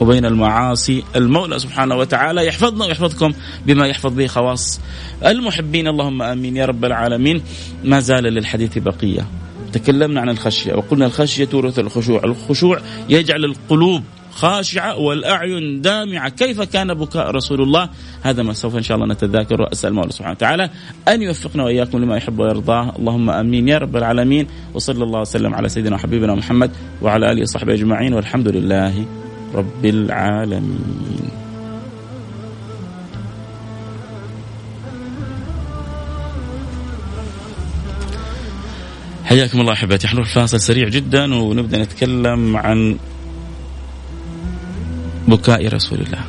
[0.00, 1.04] وبين المعاصي.
[1.16, 3.32] المولى سبحانه وتعالى يحفظنا ويحفظكم
[3.66, 4.80] بما يحفظ به خواص
[5.26, 5.88] المحبين.
[5.88, 7.42] اللهم آمين يا رب العالمين.
[7.84, 9.26] ما زال للحديث بقية.
[9.72, 12.24] تكلمنا عن الخشية وقلنا الخشية تورث الخشوع.
[12.24, 14.02] الخشوع يجعل القلوب
[14.36, 16.28] خاشعة والأعين دامعة.
[16.28, 17.88] كيف كان بكاء رسول الله؟
[18.22, 20.70] هذا ما سوف إن شاء الله نتذاكر وأسأل الله سبحانه وتعالى
[21.08, 22.92] أن يوفقنا وإياكم لما يحب ويرضاه.
[22.98, 24.46] اللهم أمين يا رب العالمين.
[24.74, 26.70] وصلى الله وسلم على سيدنا وحبيبنا محمد
[27.02, 28.14] وعلى آله وصحبه أجمعين.
[28.14, 29.06] والحمد لله
[29.54, 31.30] رب العالمين.
[39.24, 40.08] حياكم الله أحبتي.
[40.08, 42.96] حنروح فاصل سريع جدا ونبدأ نتكلم عن
[45.28, 46.24] بكاء رسول الله.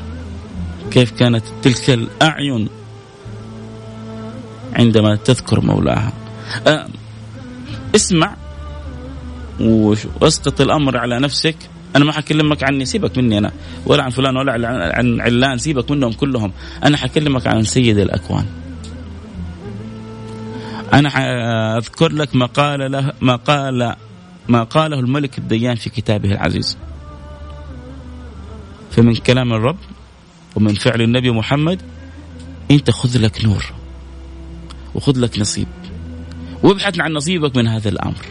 [0.91, 2.69] كيف كانت تلك الأعين
[4.73, 6.13] عندما تذكر مولاها؟
[6.67, 6.87] أه
[7.95, 8.35] اسمع
[10.21, 11.55] واسقط الأمر على نفسك.
[11.95, 13.51] أنا ما حكلمك عني سيبك مني أنا.
[13.85, 14.53] ولا عن فلان ولا
[14.97, 16.51] عن علان سيبك منهم كلهم.
[16.83, 18.45] أنا حكلمك عن سيد الأكوان.
[20.93, 21.09] أنا
[21.77, 23.95] اذكر لك ما قال له ما قال
[24.47, 26.77] ما قاله الملك الديان في كتابه العزيز.
[28.97, 29.77] فمن كلام الرب
[30.55, 31.81] ومن فعل النبي محمد
[32.71, 33.65] أنت خذ لك نور
[34.95, 35.67] وخذ لك نصيب
[36.63, 38.25] وابحث عن نصيبك من هذا الأمر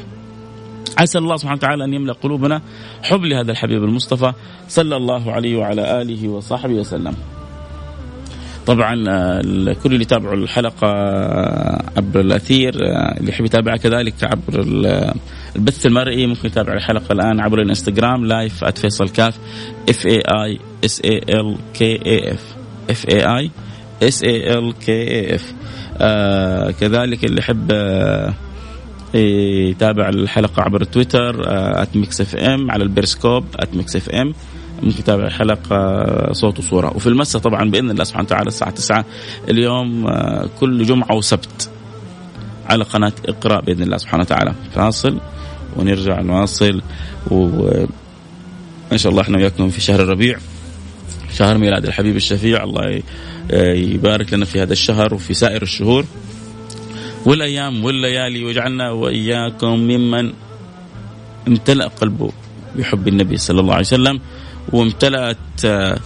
[0.99, 2.63] عسى الله سبحانه وتعالى أن يملأ قلوبنا
[3.03, 4.33] حب لهذا الحبيب المصطفى
[4.69, 7.15] صلى الله عليه وعلى آله وصحبه وسلم.
[8.67, 8.95] طبعا
[9.41, 10.89] الكل اللي يتابعوا الحلقة
[11.97, 12.75] عبر الأثير
[13.19, 14.61] اللي يحب يتابعها كذلك عبر
[15.57, 19.39] البث المرئي ممكن يتابع الحلقة الآن عبر الإنستغرام live @faisalkaf
[19.89, 22.57] F A I S A L K A F
[22.91, 23.51] F A I
[24.03, 25.55] S A L K A F
[26.81, 28.35] كذلك اللي يحب آه
[29.15, 31.37] يتابع الحلقة عبر تويتر
[31.95, 33.45] @Mix FM على البيرسكوب
[33.75, 34.35] @Mix FM
[34.83, 36.97] ممكن يتابع الحلقة صوت وصورة.
[36.97, 39.05] وفي المساء طبعا بإذن الله سبحانه وتعالى الساعة 9
[39.49, 41.71] اليوم آه، كل جمعة وسبت
[42.67, 44.55] على قناة اقرأ بإذن الله سبحانه وتعالى.
[44.75, 45.21] فاصل
[45.77, 46.83] ونرجع نواصل
[47.31, 47.89] وإن
[48.97, 50.39] شاء الله إحنا وياكم في شهر الربيع.
[51.35, 52.65] شهر ميلاد الحبيب الشفيع.
[52.65, 53.03] الله
[53.75, 56.05] يبارك لنا في هذا الشهر وفي سائر الشهور.
[57.27, 60.33] والأيام والليالي واجعلنا وإياكم ممن
[61.49, 62.33] امتلأ قلبه
[62.77, 64.21] بحب النبي صلى الله عليه وسلم.
[64.73, 65.99] وامتلأت آه،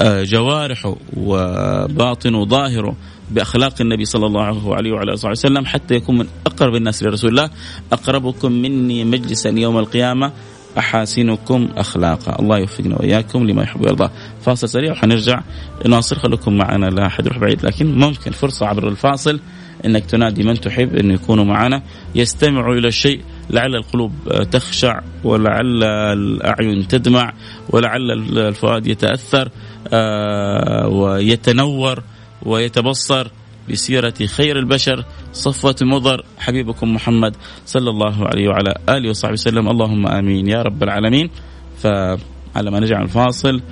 [0.00, 2.96] آه، جوارحه وباطنه وظاهره
[3.30, 4.42] بأخلاق النبي صلى الله
[4.74, 7.50] عليه وعلى آله وسلم حتى يكون من أقرب الناس لرسول الله.
[7.92, 10.32] أقربكم مني مجلسا يوم القيامة.
[10.78, 12.42] أحاسنكم أخلاقا.
[12.42, 14.10] الله يوفقنا وإياكم لما يحب ويرضى.
[14.42, 15.40] فاصل سريع وحنرجع
[15.86, 19.40] نواصل خليكم معنا لا أحد يروح بعيد لكن ممكن فرصة عبر الفاصل
[19.84, 21.82] إنك تنادي من تحب إنه يكونوا معنا.
[22.14, 23.20] يستمعوا إلى الشيء.
[23.50, 24.12] لعل القلوب
[24.50, 27.32] تخشع ولعل الأعين تدمع
[27.70, 29.50] ولعل الفؤاد يتأثر
[29.92, 32.02] آه، ويتنور
[32.42, 33.28] ويتبصر
[33.70, 39.68] بسيرة خير البشر صفوة مضر حبيبكم محمد صلى الله عليه وعلى آله وصحبه وسلم.
[39.68, 41.30] اللهم آمين يا رب العالمين.
[41.78, 43.62] فعلى ما نرجع الفاصل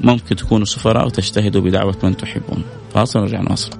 [0.00, 2.64] ممكن تكونوا سفراء وتجتهدوا بدعوة من تحبون.
[2.94, 3.79] فاصل ونرجع نواصل.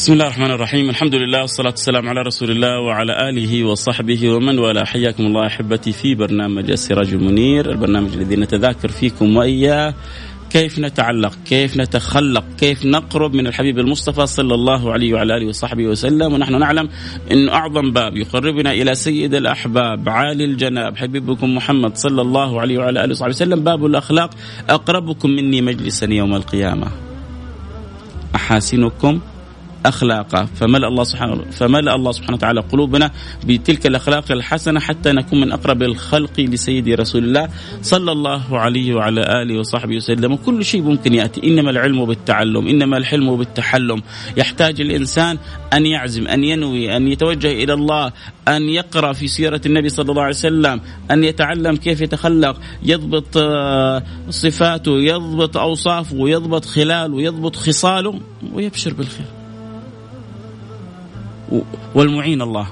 [0.00, 4.58] بسم الله الرحمن الرحيم الحمد لله والصلاة والسلام على رسول الله وعلى آله وصحبه ومن
[4.58, 9.94] والاه حياكم الله أحبتي في برنامج السراج المنير البرنامج الذي نتذاكر فيكم وإياه
[10.50, 15.86] كيف نتعلق كيف نتخلق كيف نقرب من الحبيب المصطفى صلى الله عليه وعلى اله وصحبه
[15.86, 16.88] وسلم ونحن نعلم
[17.32, 23.04] ان اعظم باب يقربنا إلى سيد الاحباب عالي الجناب حبيبكم محمد صلى الله عليه وعلى
[23.04, 24.30] اله وصحبه وسلم باب الاخلاق
[24.70, 26.86] اقربكم مني مجلسا يوم القيامه
[28.34, 29.20] احاسنكم
[29.86, 33.10] اخلاقه فملأ الله سبحانه فملأ الله سبحانه وتعالى قلوبنا
[33.46, 37.48] بتلك الأخلاق الحسنة حتى نكون من أقرب الخلق لسيدي رسول الله
[37.82, 40.32] صلى الله عليه وعلى آله وصحبه وسلم.
[40.32, 41.40] وكل شيء ممكن يأتي.
[41.44, 42.66] إنما العلم بالتعلم.
[42.66, 44.02] إنما الحلم بالتحلم.
[44.36, 45.38] يحتاج الإنسان
[45.72, 48.12] أن يعزم أن ينوي أن يتوجه إلى الله
[48.48, 54.02] أن يقرأ في سيرة النبي صلى الله عليه وسلم أن يتعلم كيف يتخلق يضبط آه،
[54.30, 58.20] صفاته يضبط أوصافه ويضبط خلاله ويضبط خصاله
[58.52, 59.39] ويبشر بالخير.
[61.94, 62.66] والمعين الله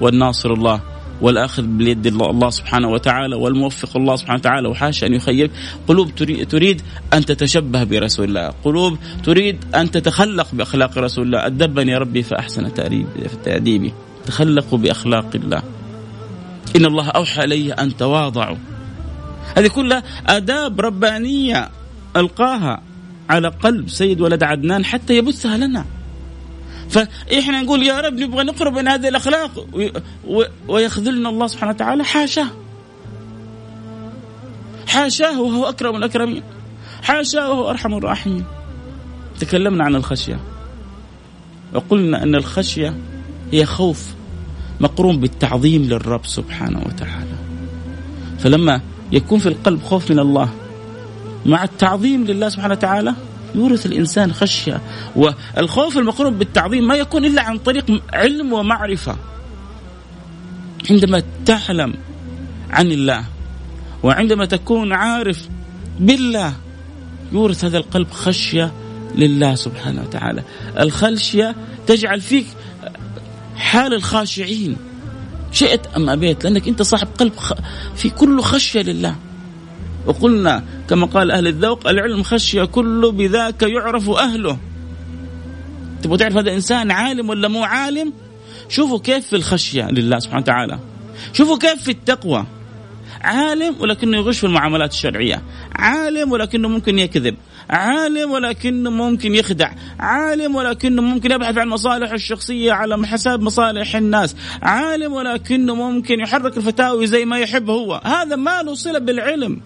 [0.00, 0.80] والناصر الله
[1.20, 5.50] والآخذ باليد الله سبحانه وتعالى والموفق الله سبحانه وتعالى وحاشا أن يخيب
[5.88, 6.14] قلوب
[6.48, 12.74] تريد أن تتشبه برسول الله، قلوب تريد أن تتخلق بأخلاق رسول الله، أدبني ربي فأحسن
[13.44, 13.92] تأديبي،
[14.26, 15.62] تخلقوا بأخلاق الله.
[16.76, 18.56] إن الله أوحى إلي أن تواضعوا.
[19.56, 21.68] هذه كلها آداب ربانية
[22.16, 22.82] ألقاها
[23.30, 25.84] على قلب سيد ولد عدنان حتى يبثها لنا.
[26.90, 29.66] فإحنا نقول يا رب نبغى نقرب من هذه الأخلاق.
[30.68, 32.46] ويخذلنا الله سبحانه وتعالى حاشاه.
[34.88, 36.42] حاشاه وهو أكرم الأكرمين.
[37.02, 38.44] حاشاه وهو أرحم الراحمين.
[39.40, 40.40] تكلمنا عن الخشية.
[41.74, 42.94] وقلنا أن الخشية
[43.52, 44.14] هي خوف
[44.80, 47.36] مقرون بالتعظيم للرب سبحانه وتعالى.
[48.38, 48.80] فلما
[49.12, 50.48] يكون في القلب خوف من الله
[51.46, 53.14] مع التعظيم لله سبحانه وتعالى
[53.54, 54.80] يورث الإنسان خشية
[55.16, 59.16] والخوف المقرون بالتعظيم ما يكون إلا عن طريق علم ومعرفة.
[60.90, 61.94] عندما تعلم
[62.70, 63.24] عن الله
[64.02, 65.48] وعندما تكون عارف
[66.00, 66.52] بالله
[67.32, 68.72] يورث هذا القلب خشية
[69.14, 70.42] لله سبحانه وتعالى.
[70.78, 72.46] الخشية تجعل فيك
[73.56, 74.76] حال الخاشعين.
[75.52, 77.32] شئت أم أبيت لأنك أنت صاحب قلب
[77.96, 79.16] في كل خشية لله.
[80.06, 84.58] وقلنا كما قال أهل الذوق العلم خشية كل بذاك يعرف أهله.
[86.02, 88.12] تبغى تعرف هذا إنسان عالم ولا مو عالم؟
[88.68, 90.78] شوفوا كيف في الخشية لله سبحانه وتعالى.
[91.32, 92.46] شوفوا كيف في التقوى.
[93.20, 95.42] عالم ولكنه يغش في المعاملات الشرعية.
[95.76, 97.36] عالم ولكنه ممكن يكذب.
[97.70, 99.70] عالم ولكنه ممكن يخدع.
[100.00, 104.36] عالم ولكنه ممكن يبحث عن مصالحه الشخصية على حساب مصالح الناس.
[104.62, 108.00] عالم ولكنه ممكن يحرك الفتاوي زي ما يحب هو.
[108.04, 109.60] هذا ما له صلة بالعلم.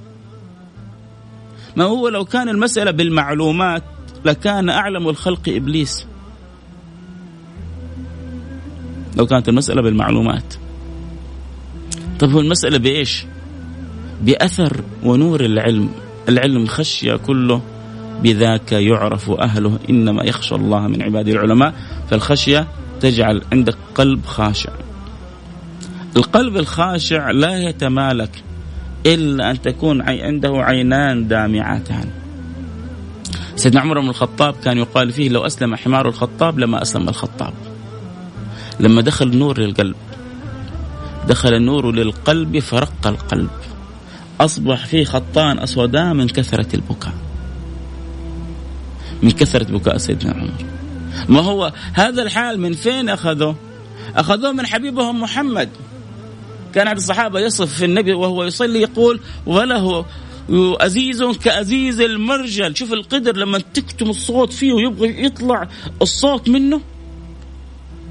[1.77, 3.83] ما هو لو كان المسألة بالمعلومات
[4.25, 6.07] لكان أعلم الخلق إبليس.
[9.16, 10.55] لو كانت المسألة بالمعلومات.
[12.20, 13.27] طب هو المسألة بإيش؟
[14.22, 15.89] بأثر ونور العلم.
[16.29, 17.62] العلم خشية كله
[18.22, 19.79] بذاك يعرف أهله.
[19.91, 21.75] إنما يخشى الله من عباده العلماء
[22.11, 22.66] فالخشية
[23.01, 24.70] تجعل عندك قلب خاشع.
[26.16, 28.43] القلب الخاشع لا يتمالك.
[29.07, 32.11] إلا أن تكون عنده عينان دامعتان.
[33.57, 37.55] سيدنا عمر بن الخطاب كان يقال فيه لو أسلم حمار الخطاب لما أسلم الخطاب.
[38.80, 39.96] لما دخل النور للقلب
[41.28, 43.50] دخل النور للقلب فرق القلب.
[44.40, 47.14] أصبح فيه خطان أسودان من كثرة البكاء.
[49.22, 50.64] من كثرة بكاء سيدنا عمر.
[51.28, 53.57] ما هو هذا الحال من فين أخذوه؟
[54.16, 55.68] أخذوه من حبيبهم محمد.
[56.75, 60.05] كان أحد الصحابة يصف النبي وهو يصلي يقول وله
[60.81, 62.77] أزيز كأزيز المرجل.
[62.77, 65.68] شوف القدر لما تكتم الصوت فيه ويبغى يطلع
[66.03, 66.81] الصوت منه.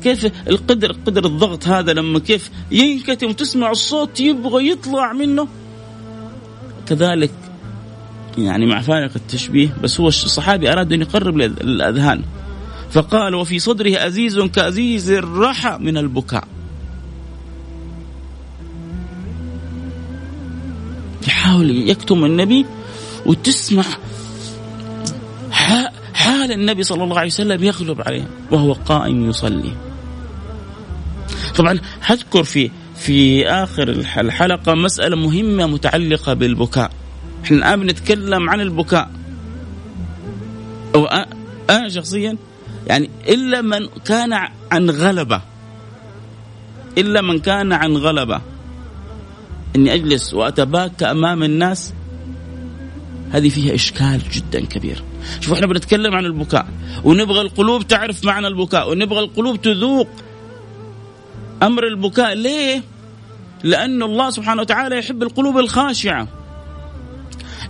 [0.04, 5.48] كيف القدر قدر الضغط هذا لما كيف ينكتم تسمع الصوت يبغى يطلع منه.
[6.88, 7.32] كذلك
[8.38, 12.22] يعني مع فارق التشبيه بس هو الصحابي أراد أن يقرب للأذهان.
[12.92, 16.48] فقال وفي صدره أزيز كأزيز الرحى من البكاء.
[21.28, 22.66] يحاول يكتم النبي
[23.26, 23.84] وتسمع
[26.14, 29.72] حال النبي صلى الله عليه وسلم يغلب عليه وهو قائم يصلي.
[31.56, 36.92] طبعا حذكر في في آخر الحلقة مسألة مهمة متعلقة بالبكاء.
[37.44, 39.12] إحنا الآن بنتكلم عن البكاء.
[40.96, 41.06] أو
[41.70, 42.38] أنا شخصيا
[42.88, 44.34] يعني إلا من كان
[44.72, 45.42] عن غلبة.
[46.98, 48.42] إلا من كان عن غلبة.
[49.76, 51.94] إني أجلس وأتباكى أمام الناس.
[53.32, 55.04] هذه فيها إشكال جدا كبير.
[55.42, 56.68] شوف إحنا بنتكلم عن البكاء
[57.04, 60.08] ونبغى القلوب تعرف معنى البكاء ونبغى القلوب تذوق
[61.64, 62.34] أمر البكاء.
[62.34, 62.84] ليه؟
[63.64, 66.28] لأن الله سبحانه وتعالى يحب القلوب الخاشعة.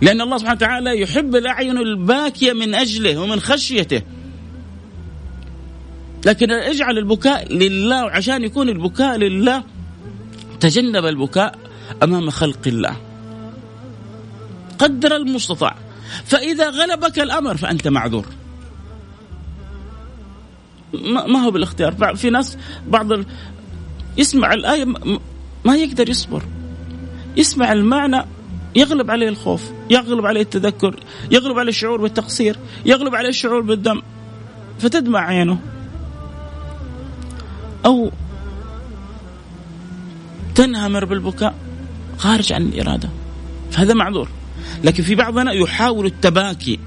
[0.02, 4.02] لأن الله سبحانه وتعالى يحب الأعين الباكية من أجله ومن خشيته.
[6.26, 9.62] لكن اجعل البكاء لله وعشان يكون البكاء لله
[10.60, 11.63] تجنب البكاء.
[12.02, 12.96] أمام خلق الله.
[14.78, 15.76] قدر المستطاع.
[16.24, 18.26] فإذا غلبك الأمر فأنت معذور.
[21.28, 22.16] ما هو بالاختيار.
[22.16, 22.58] في ناس
[22.88, 23.26] بعض ال...
[24.16, 24.84] يسمع الآية
[25.64, 26.42] ما يقدر يصبر.
[27.36, 28.26] يسمع المعنى
[28.76, 30.96] يغلب عليه الخوف يغلب عليه التذكر
[31.30, 32.56] يغلب عليه الشعور بالتقصير
[32.86, 34.02] يغلب عليه الشعور بالذنب.
[34.78, 35.58] فتدمع عينه.
[37.86, 38.10] أو
[40.54, 41.54] تنهمر بالبكاء.
[42.24, 43.08] خارج عن الإرادة.
[43.70, 44.28] فهذا معذور.
[44.84, 46.78] لكن في بعضنا يحاول التباكي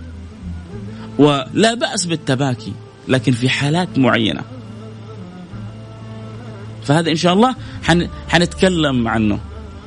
[1.17, 2.73] ولا بأس بالتباكي
[3.07, 4.41] لكن في حالات معينة.
[6.83, 8.09] فهذا إن شاء الله حن...
[8.29, 9.39] حنتكلم عنه.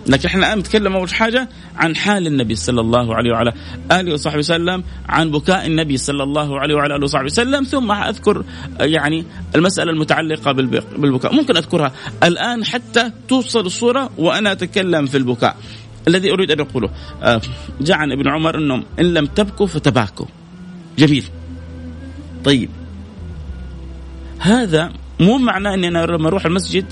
[0.07, 3.53] لكن إحنا الآن نتكلم أول حاجة عن حال النبي صلى الله عليه وعلى
[3.93, 8.45] آله وصحبه وسلم عن بكاء النبي صلى الله عليه وعلى آله وصحبه وسلم ثم أذكر
[8.81, 11.35] يعني المسألة المتعلقة بالبكاء.
[11.35, 11.93] ممكن أذكرها
[12.23, 15.57] الآن حتى توصل الصورة وأنا أتكلم في البكاء.
[16.09, 16.91] الذي أريد أن أقوله
[17.23, 17.41] آه،
[17.81, 20.27] جاء عن ابن عمر انهم إن لم تبكوا فتباكوا.
[20.99, 21.25] جميل.
[22.45, 22.71] طيب.
[24.39, 26.85] هذا مو معناه إني أنا لما أروح المسجد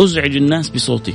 [0.00, 1.14] أزعج الناس بصوتي.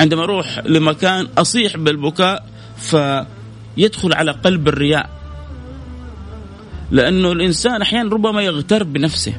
[0.00, 2.46] عندما أروح لمكان أصيح بالبكاء
[2.76, 5.10] فيدخل على قلب الرياء.
[6.90, 9.34] لأنه الإنسان أحيانا ربما يغتر بنفسه.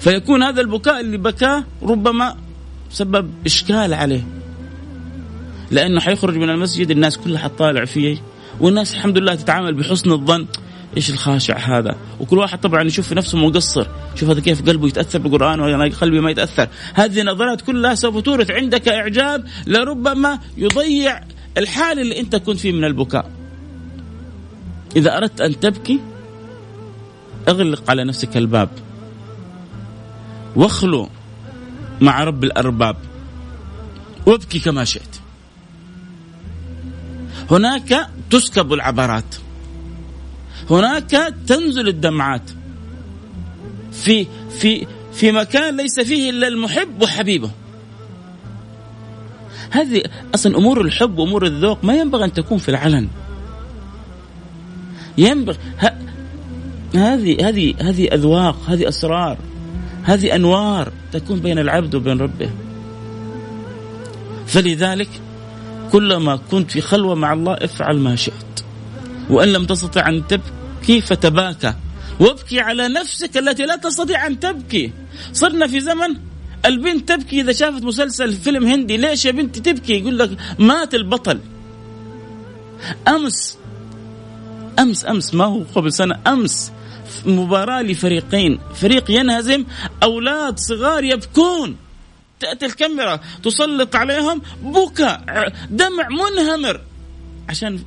[0.00, 2.36] فيكون هذا البكاء اللي بكاه ربما
[2.90, 4.26] سبب إشكال عليه.
[5.70, 8.18] لأنه حيخرج من المسجد الناس كلها حتطالع فيه.
[8.60, 10.46] والناس الحمد لله تتعامل بحسن الظن.
[10.96, 15.18] إيش الخاشع هذا؟ وكل واحد طبعا يشوف في نفسه مقصر شوف هذا كيف قلبه يتأثر
[15.18, 16.68] بالقرآن وأنا قلبي ما يتأثر.
[16.94, 21.20] هذه النظرات كلها سوف تورث عندك إعجاب لربما يضيع
[21.58, 23.30] الحال اللي أنت كنت فيه من البكاء.
[24.96, 26.00] إذا أردت أن تبكي
[27.48, 28.68] أغلق على نفسك الباب.
[30.56, 31.08] واخلو
[32.00, 32.96] مع رب الأرباب.
[34.26, 35.20] وابكي كما شئت.
[37.50, 39.43] هناك تسكب العبرات.
[40.70, 42.50] هناك تنزل الدمعات.
[43.92, 47.50] في في في مكان ليس فيه إلا المحب وحبيبه.
[49.70, 50.02] هذه
[50.34, 53.08] أصلا أمور الحب وأمور الذوق ما ينبغي أن تكون في العلن.
[55.18, 55.58] ينبغي
[56.94, 59.38] هذه هذه هذه أذواق هذه أسرار
[60.02, 62.50] هذه أنوار تكون بين العبد وبين ربه.
[64.46, 65.08] فلذلك
[65.92, 68.63] كلما كنت في خلوة مع الله افعل ما شئت.
[69.30, 71.74] وإن لم تستطع أن تبكي فتباكى.
[72.20, 74.92] وابكي على نفسك التي لا تستطيع أن تبكي.
[75.32, 76.16] صرنا في زمن
[76.66, 78.96] البنت تبكي إذا شافت مسلسل فيلم هندي.
[78.96, 81.40] ليش يا بنتي تبكي؟ يقول لك مات البطل.
[83.08, 83.58] أمس
[84.78, 86.72] أمس أمس ما هو قبل سنة أمس
[87.26, 88.60] مباراة لفريقين.
[88.74, 89.64] فريق ينهزم
[90.02, 91.76] أولاد صغار يبكون.
[92.40, 95.18] تأتي الكاميرا تسلط عليهم بكى
[95.70, 96.80] دمع منهمر.
[97.48, 97.80] عشان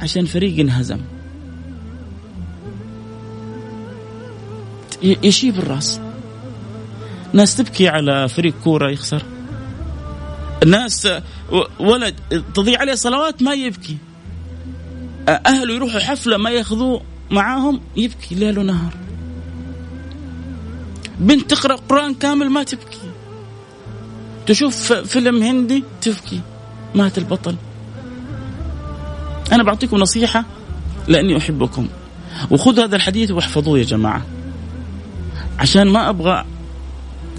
[0.00, 1.00] عشان فريق انهزم
[5.02, 6.00] يشيب الراس
[7.32, 9.22] ناس تبكي على فريق كورة يخسر.
[10.66, 11.08] ناس
[11.80, 12.14] ولد
[12.54, 13.96] تضيع عليه صلوات ما يبكي.
[15.28, 18.94] أهله يروحوا حفلة ما ياخذوه معاهم يبكي ليل ونهار.
[21.18, 23.10] بنت تقرأ قرآن كامل ما تبكي.
[24.46, 26.40] تشوف فيلم هندي تبكي.
[26.94, 27.56] مات البطل.
[29.52, 30.44] أنا بعطيكم نصيحة
[31.08, 31.88] لأني أحبكم.
[32.50, 34.22] وخذوا هذا الحديث واحفظوه يا جماعة.
[35.58, 36.44] عشان ما أبغى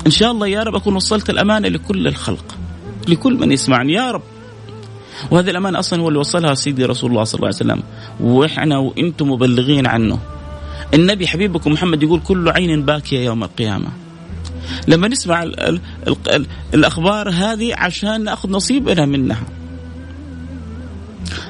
[0.05, 2.55] إن شاء الله يا رب أكون وصلت الأمانة لكل الخلق
[3.07, 3.93] لكل من يسمعني.
[3.93, 4.21] يا رب.
[5.31, 7.83] وهذه الأمانة أصلا هو اللي وصلها سيدي رسول الله صلى الله عليه وسلم.
[8.19, 10.19] وإحنا وإنتم مبلغين عنه.
[10.93, 13.87] النبي حبيبكم محمد يقول كل عين باكية يوم القيامة.
[14.87, 19.43] لما نسمع ال ال ال ال الأخبار هذه عشان نأخذ نصيبنا منها.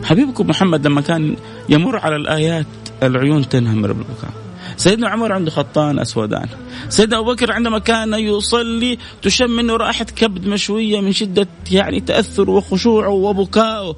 [0.08, 1.36] حبيبكم محمد لما كان
[1.70, 2.66] يمر على الآيات
[3.03, 4.32] العيون تنهمر بالبكاء
[4.78, 6.47] سيدنا عمر عنده خطان أسودان.
[6.89, 12.49] سيدنا أبو بكر عندما كان يصلي تشم منه رائحة كبد مشوية من شدة يعني تأثر
[12.49, 13.95] وخشوعه وبكائه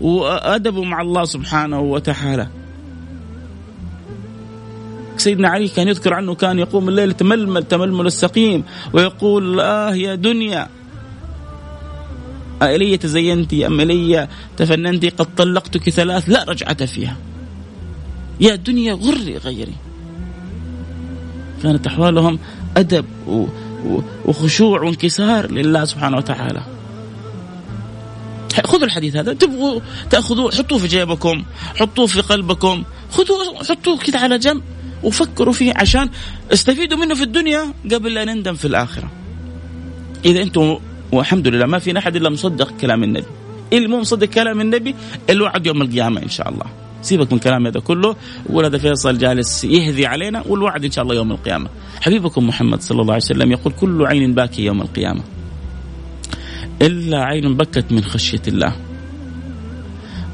[0.00, 2.48] وأدبه مع الله سبحانه وتعالى.
[5.16, 10.68] سيدنا علي كان يذكر عنه كان يقوم الليل تململ تململ السقيم ويقول آه يا دنيا.
[12.62, 17.16] أإلي تزينتي أم إلي تفننتي قد طلقتك ثلاث لا رجعة فيها.
[18.40, 19.74] يا دنيا غري غيري.
[21.62, 22.38] كانت أحوالهم
[22.76, 23.04] أدب
[24.24, 26.62] وخشوع وانكسار لله سبحانه وتعالى.
[28.64, 29.32] خذوا الحديث هذا.
[29.32, 29.80] تبغوا
[30.10, 31.44] تأخذوه حطوه في جيبكم
[31.76, 32.84] حطوه في قلبكم.
[33.10, 34.62] خذوه حطوه كده على جنب
[35.02, 36.10] وفكروا فيه عشان
[36.52, 39.10] استفيدوا منه في الدنيا قبل لا نندم في الآخرة.
[40.24, 40.78] إذا أنتم
[41.12, 43.26] والحمد لله ما في أحد إلا مصدق كلام النبي.
[43.72, 44.94] اللي مو مصدق كلام النبي
[45.30, 46.66] الوعد يوم القيامة إن شاء الله.
[47.02, 48.16] سيبك من كلام هذا كله.
[48.64, 51.68] هذا فيصل جالس يهذي علينا والوعد إن شاء الله يوم القيامة.
[52.00, 55.22] حبيبكم محمد صلى الله عليه وسلم يقول كل عين باكي يوم القيامة.
[56.82, 58.76] إلا عين بكت من خشية الله.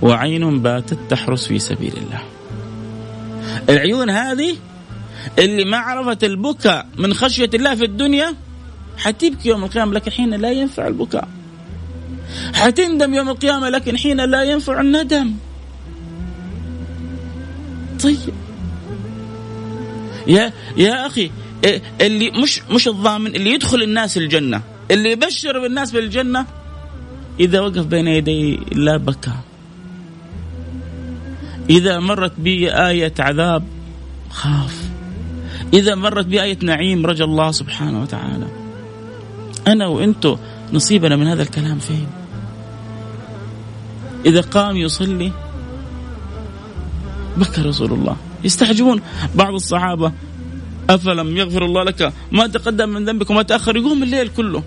[0.02, 2.22] وعين باتت تحرس في سبيل الله.
[3.68, 4.56] العيون هذه
[5.38, 8.34] اللي ما عرفت البكاء من خشية الله في الدنيا
[8.96, 11.28] حتبكي يوم القيامة لكن حين لا ينفع البكاء.
[12.54, 15.32] حتندم يوم القيامة لكن حين لا ينفع الندم.
[18.02, 18.18] طيب.
[20.26, 21.30] يا يا أخي
[21.64, 26.46] إيه، اللي مش مش الضامن اللي يدخل الناس الجنة اللي يبشر بالناس بالجنة
[27.40, 29.32] إذا وقف بين يدي الله بكى
[31.70, 33.64] إذا مرت بي آية عذاب
[34.30, 34.82] خاف.
[35.74, 38.61] إذا مرت بايه نعيم رجا الله سبحانه وتعالى.
[39.66, 40.36] أنا وأنتو
[40.72, 42.06] نصيبنا من هذا الكلام فين؟
[44.26, 45.32] إذا قام يصلي
[47.36, 48.16] بكى رسول الله.
[48.44, 49.02] يستحجبون
[49.34, 50.12] بعض الصحابة
[50.90, 54.62] أفلم يغفر الله لك ما تقدم من ذنبك وما تأخر؟ يقوم الليل كله.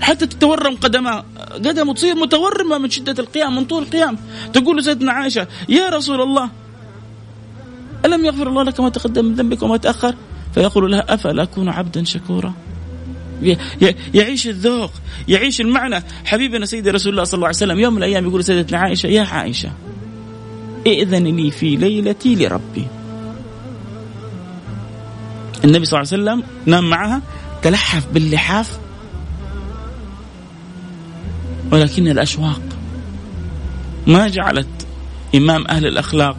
[0.00, 1.24] حتى تتورم قدمه
[1.64, 4.18] قدمه تصير متورمة من شدة القيام من طول القيام.
[4.52, 6.50] تقول سيدنا عائشة يا رسول الله
[8.04, 10.14] ألم يغفر الله لك ما تقدم من ذنبك وما تأخر؟
[10.54, 12.54] فيقول لها أفلا أكون عبدا شكورا؟
[14.14, 14.90] يعيش الذوق
[15.28, 16.04] يعيش المعنى.
[16.24, 19.22] حبيبنا سيدي رسول الله صلى الله عليه وسلم يوم من الأيام يقول سيدتنا عائشة يا
[19.22, 19.72] عائشة
[20.86, 22.86] ائذن لي في ليلتي لربي.
[25.64, 27.22] النبي صلى الله عليه وسلم نام معها
[27.62, 28.78] تلحف باللحاف
[31.72, 32.60] ولكن الأشواق
[34.06, 34.86] ما جعلت
[35.34, 36.36] إمام أهل الأخلاق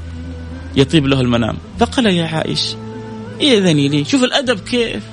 [0.75, 1.57] يطيب له المنام.
[1.79, 2.75] فقال يا عائش
[3.41, 4.05] ائذني لي.
[4.05, 5.03] شوف الأدب كيف.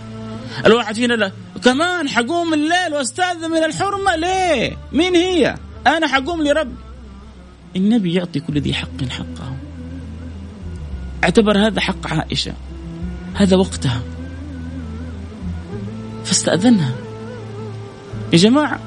[0.67, 1.33] الواحد فينا
[1.65, 4.17] كمان حقوم الليل واستاذن من الحرمة.
[4.17, 5.55] ليه؟ مين هي؟
[5.87, 6.73] أنا حقوم لرب
[7.77, 9.57] النبي يعطي كل ذي حق حقه.
[11.25, 12.53] أعتبر هذا حق عائشة.
[13.35, 14.03] هذا وقتها.
[16.25, 16.93] فاستأذنها.
[18.33, 18.81] يا جماعة.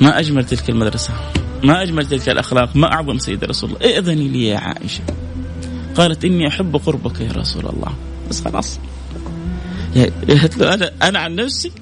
[0.00, 1.14] ما أجمل تلك المدرسة.
[1.64, 2.76] ما أجمل تلك الأخلاق.
[2.76, 3.80] ما أعظم سيد رسول الله.
[3.82, 5.02] ائذني لي يا عائشة.
[5.96, 7.94] قالت إني أحب قربك يا رسول الله.
[8.30, 8.78] بس خلاص.
[10.60, 11.72] أنا أنا عن نفسي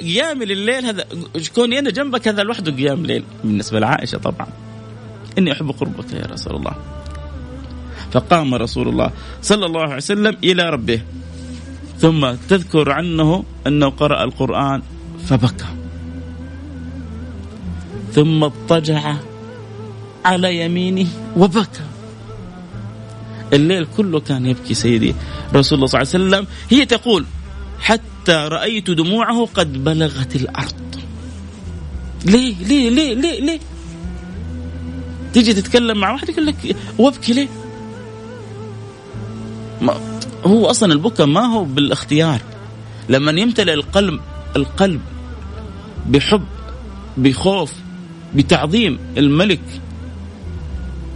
[0.00, 1.04] قيامي لليل هذا
[1.54, 3.24] كوني أنا جنبك هذا لوحده قيام ليل.
[3.44, 4.46] بالنسبة لعائشة طبعا.
[5.38, 6.74] إني أحب قربك يا رسول الله.
[8.12, 9.10] فقام رسول الله
[9.42, 11.02] صلى الله عليه وسلم إلى ربه.
[11.98, 14.82] ثم تذكر عنه أنه قرأ القرآن
[15.26, 15.64] فبكى.
[18.12, 19.14] ثم اضطجع
[20.24, 21.91] على يمينه وبكى.
[23.52, 25.14] الليل كله كان يبكي سيدي
[25.54, 26.46] رسول الله صلى الله عليه وسلم.
[26.70, 27.24] هي تقول
[27.80, 30.96] حتى رأيت دموعه قد بلغت الأرض.
[32.24, 33.60] ليه؟ ليه؟ ليه؟ ليه؟ ليه؟
[35.32, 37.48] تيجي تتكلم مع واحد يقول لك وابكي ليه؟
[39.80, 40.00] ما
[40.44, 42.40] هو أصلا البكاء ما هو بالاختيار.
[43.08, 44.20] لما يمتلئ القلب
[44.56, 45.00] القلب
[46.08, 46.44] بحب
[47.16, 47.72] بخوف
[48.34, 49.80] بتعظيم الملك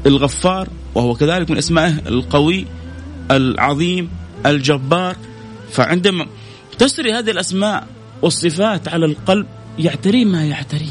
[0.06, 2.66] الغفار وهو كذلك من اسمائه القوي
[3.30, 4.10] العظيم
[4.46, 5.16] الجبار.
[5.70, 6.26] فعندما
[6.78, 7.86] تسري هذه الأسماء
[8.22, 9.46] والصفات على القلب
[9.78, 10.88] يعتري ما يعتري.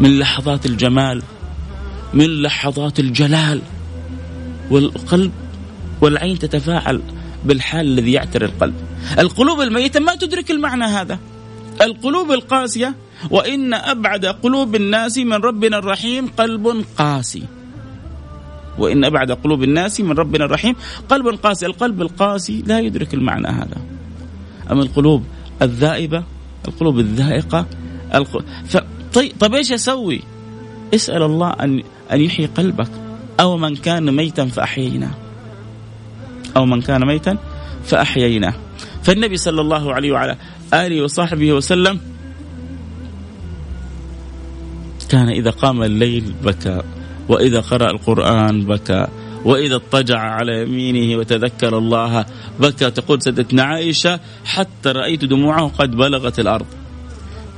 [0.00, 1.22] من لحظات الجمال
[2.14, 3.62] من لحظات الجلال.
[4.70, 5.32] والقلب
[6.00, 7.00] والعين تتفاعل
[7.44, 8.74] بالحال الذي يعتري القلب.
[9.18, 11.18] القلوب الميتة ما تدرك المعنى هذا.
[11.82, 12.94] القلوب القاسية
[13.30, 17.42] وإن أبعد قلوب الناس من ربنا الرحيم قلب قاسي.
[18.78, 20.74] وإن أبعد قلوب الناس من ربنا الرحيم.
[21.08, 23.76] قلب قاسي القلب القاسي لا يدرك المعنى هذا.
[24.70, 25.24] أما القلوب
[25.62, 26.24] الذائبة
[26.68, 27.66] القلوب الذائقة
[28.66, 28.76] ف...
[29.14, 30.20] طيب طيب إيش أسوي؟
[30.94, 32.90] اسأل الله أن أن يحيي قلبك.
[33.40, 35.14] أو من كان ميتا فأحييناه.
[36.56, 37.38] أو من كان ميتا
[37.84, 38.54] فأحييناه.
[39.02, 40.36] فالنبي صلى الله عليه وعلى
[40.74, 42.00] آله وصحبه وسلم
[45.08, 46.82] كان إذا قام الليل بكى.
[47.28, 49.06] وإذا قرأ القرآن بكى
[49.44, 52.24] وإذا اضطجع على يمينه وتذكر الله
[52.60, 52.90] بكى.
[52.90, 56.66] تقول سيدتنا عائشة حتى رأيت دموعه قد بلغت الأرض.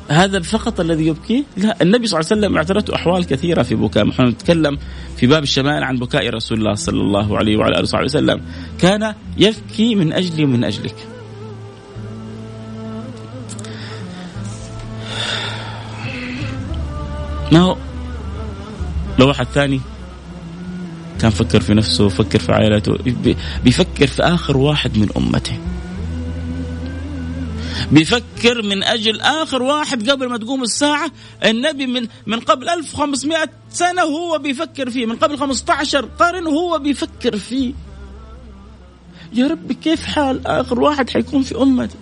[0.08, 4.06] هذا فقط الذي يبكي؟ لا النبي صلى الله عليه وسلم اعترته أحوال كثيرة في بكاء.
[4.06, 4.78] نحن نتكلم
[5.16, 8.42] في باب الشمال عن بكاء رسول الله صلى الله عليه وعلى آله وصحبه وسلم.
[8.78, 10.94] كان يبكي من أجلي ومن أجلك.
[17.52, 17.76] ما هو؟
[19.18, 19.80] لو واحد ثاني
[21.20, 22.98] كان فكر في نفسه فكر في عائلته
[23.64, 25.58] بيفكر في آخر واحد من أمته.
[27.92, 31.10] بيفكر من أجل آخر واحد قبل ما تقوم الساعة.
[31.44, 37.36] النبي من من قبل 1500 سنة وهو بيفكر فيه من قبل 15 قرن وهو بيفكر
[37.36, 37.72] فيه.
[39.32, 41.96] يا رب كيف حال آخر واحد حيكون في امتي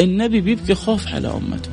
[0.00, 1.70] النبي بيبكي خوف على أمته.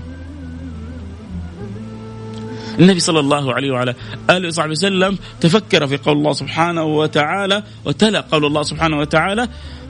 [2.79, 3.95] النبي صلى الله عليه وعلى
[4.29, 9.47] آله وصحبه وسلم تفكر في قول الله سبحانه وتعالى وتلا قول الله سبحانه وتعالى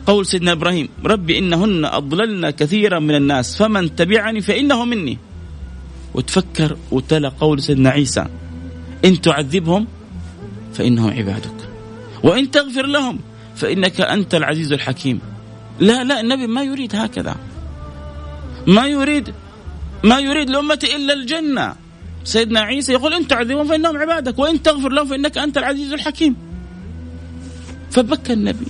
[0.08, 5.18] قول سيدنا إبراهيم ربي إنهن أضللن كثيرا من الناس فمن تبعني فإنه مني.
[6.14, 8.26] وتفكر وتلا قول سيدنا عيسى
[9.06, 9.88] إن تعذبهم
[10.74, 11.70] فإنهم عبادك
[12.24, 13.20] وإن تغفر لهم
[13.56, 15.20] فإنك أنت العزيز الحكيم.
[15.80, 17.36] لا لا النبي ما يريد هكذا
[18.68, 19.34] ما يريد
[20.04, 21.76] ما يريد لأمتي إلا الجنة.
[22.24, 26.36] سيدنا عيسى يقول إن تعذبهم فإنهم عبادك وإن تغفر لهم فإنك أنت العزيز الحكيم.
[27.92, 28.66] فبكى النبي.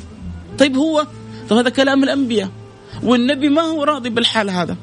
[0.58, 1.08] طيب هو
[1.50, 2.50] طب هذا كلام الأنبياء.
[3.04, 4.78] والنبي ما هو راضي بالحال هذا.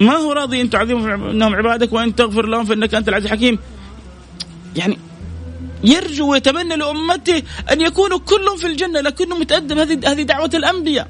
[0.00, 3.58] ما هو راضي أن تعذبهم أنهم عبادك وأن تغفر لهم فإنك أنت العزيز الحكيم.
[4.76, 4.98] يعني
[5.84, 7.42] يرجو ويتمنى لأمته
[7.72, 11.08] أن يكونوا كلهم في الجنة لكنه متأدب هذه هذه دعوة الأنبياء.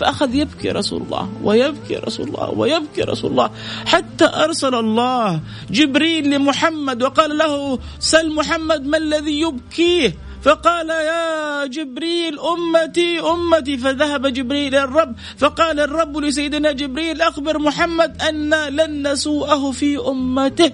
[0.00, 3.50] فأخذ يبكي رسول الله ويبكي رسول الله ويبكي رسول الله.
[3.86, 5.40] حتى أرسل الله
[5.70, 13.76] جبريل لمحمد وقال له سل محمد ما الذي يبكيه فقال يا جبريل أمتي أمتي.
[13.76, 20.72] فذهب جبريل إلى الرب فقال الرب لسيدنا جبريل أخبر محمد أن لن نسوءه في أمته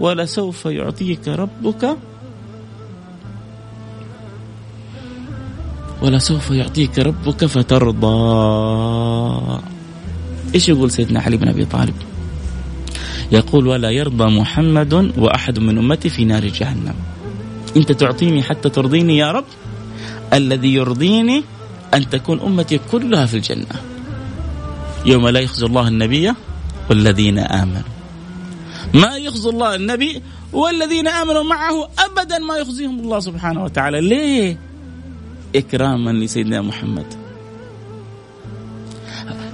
[0.00, 1.96] ولسوف يعطيك ربك
[6.04, 8.08] ولسوف يعطيك ربك فترضى.
[10.54, 11.94] إيش يقول سيدنا علي بن أبي طالب؟
[13.32, 16.94] يقول ولا يرضى محمد وأحد من أمتي في نار جهنم.
[17.76, 19.44] أنت تعطيني حتى ترضيني يا رب؟
[20.32, 21.44] الذي يرضيني
[21.94, 23.76] أن تكون أمتي كلها في الجنة.
[25.06, 26.32] يوم لا يخزي الله النبي
[26.90, 27.94] والذين آمنوا.
[28.94, 34.00] ما يخزي الله النبي والذين آمنوا معه ابدا ما يخزيهم الله سبحانه وتعالى.
[34.00, 34.73] ليه؟
[35.56, 37.06] إكراما لسيدنا محمد.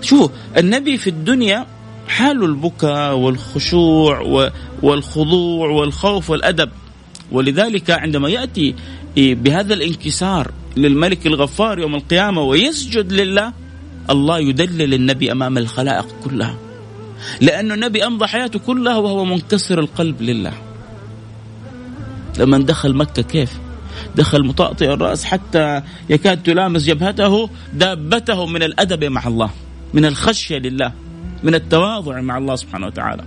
[0.02, 0.28] شوفوا
[0.58, 1.66] النبي في الدنيا
[2.08, 4.48] حال البكاء والخشوع
[4.82, 6.70] والخضوع والخوف والأدب.
[7.32, 8.74] ولذلك عندما يأتي
[9.16, 13.52] بهذا الانكسار للملك الغفار يوم القيامة ويسجد لله
[14.10, 16.56] الله يدلل النبي أمام الخلائق كلها.
[17.40, 20.52] لأن النبي أمضى حياته كلها وهو منكسر القلب لله.
[22.38, 23.58] لما دخل مكة كيف؟
[24.16, 29.50] دخل مطأطئ الرأس حتى يكاد تلامس جبهته دابته من الأدب مع الله
[29.94, 30.92] من الخشية لله
[31.42, 33.24] من التواضع مع الله سبحانه وتعالى.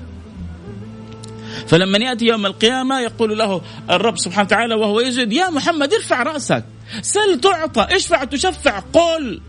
[1.68, 6.64] فلما يأتي يوم القيامة يقول له الرب سبحانه وتعالى وهو يسجد يا محمد ارفع رأسك
[7.02, 9.42] سل تعطى اشفع تشفع قل.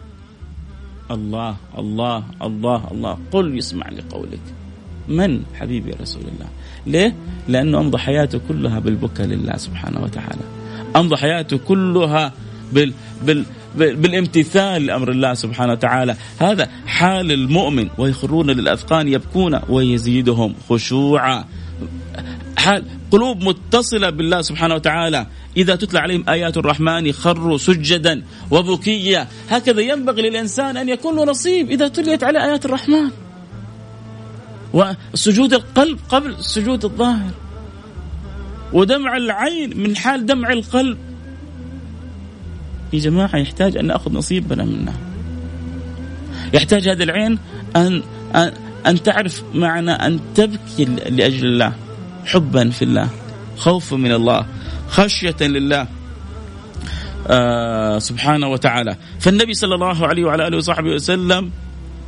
[1.10, 4.40] الله الله الله الله قل يسمع لقولك.
[5.08, 6.48] من؟ حبيبي رسول الله.
[6.86, 7.16] ليه؟
[7.48, 10.63] لأنه أمضى حياته كلها بالبكاء لله سبحانه وتعالى.
[10.96, 12.32] أمضى حياته كلها
[12.72, 12.92] بال
[13.22, 13.44] بال
[13.76, 16.16] بالامتثال لأمر الله سبحانه وتعالى.
[16.38, 17.88] هذا حال المؤمن.
[17.98, 21.44] ويخرون للأذقان يبكون ويزيدهم خشوعا.
[22.58, 25.26] حال قلوب متصلة بالله سبحانه وتعالى.
[25.56, 29.28] إذا تتلى عليهم آيات الرحمن خروا سجدا وبكيا.
[29.50, 33.10] هكذا ينبغي للإنسان أن يكون له نصيب إذا تليت عليه آيات الرحمن.
[34.72, 37.30] وسجود القلب قبل سجود الظاهر.
[38.74, 40.98] ودمع العين من حال دمع القلب.
[42.92, 44.94] يا جماعة يحتاج أن نأخذ نصيبنا منها
[46.54, 47.38] يحتاج هذه العين
[47.76, 48.02] أن,
[48.34, 48.52] أن,
[48.86, 51.72] أن تعرف معنى أن تبكي لأجل الله
[52.24, 53.08] حبا في الله
[53.56, 54.46] خوفا من الله
[54.88, 55.86] خشية لله.
[57.26, 58.96] آه سبحانه وتعالى.
[59.20, 61.50] فالنبي صلى الله عليه وعلى آله وصحبه وسلم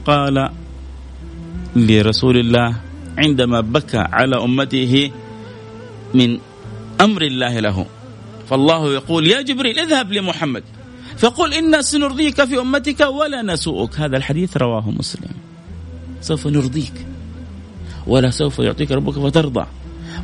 [0.07, 0.51] قال
[1.77, 2.77] لرسول الله
[3.19, 5.11] عندما بكى على أمته
[6.15, 6.39] من
[7.01, 7.87] أمر الله له.
[8.51, 10.65] فالله يقول يا جبريل اذهب لمحمد.
[11.19, 14.01] فقل إنا سنرضيك في أمتك ولا نسوءك.
[14.01, 15.35] هذا الحديث رواه مسلم.
[16.21, 17.07] سوف نرضيك.
[18.07, 19.67] ولا سوف يعطيك ربك فترضى.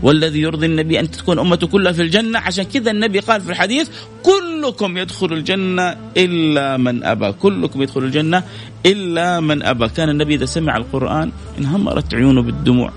[0.03, 2.39] والذي يرضي النبي أن تكون أمته كلها في الجنة.
[2.39, 3.89] عشان كذا النبي قال في الحديث
[4.23, 7.33] كلكم يدخل الجنة إلا من أبى.
[7.33, 8.45] كلكم يدخل الجنة
[8.87, 9.89] إلا من أبى.
[9.89, 12.93] كان النبي إذا سمع القرآن انهمرت عيونه بالدموع.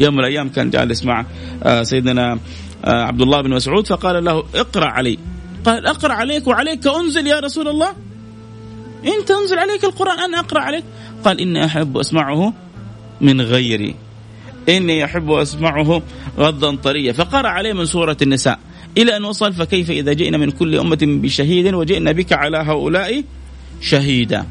[0.00, 1.26] يوم من الأيام كان جالس مع
[1.62, 2.38] آه، سيدنا
[2.84, 5.18] عبد الله بن مسعود فقال له اقرأ علي.
[5.64, 7.88] قال أقرأ عليك وعليك أنزل يا رسول الله.
[9.04, 10.84] أنت أنزل عليك القرآن أنا أقرأ عليك.
[11.24, 12.52] قال إني أحب أسمعه
[13.20, 13.94] من غيري.
[14.68, 16.02] إني أحب أسمعه
[16.38, 18.58] غضا طريا فقرأ عليه من سورة النساء.
[18.98, 23.24] إلى أن وصل فكيف إذا جئنا من كل أمة بشهيد وجئنا بك على هؤلاء
[23.80, 24.46] شهيدا.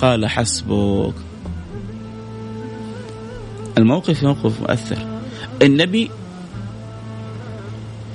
[0.00, 1.14] قال حسبك.
[3.78, 4.98] الموقف موقف مؤثر.
[5.62, 6.10] النبي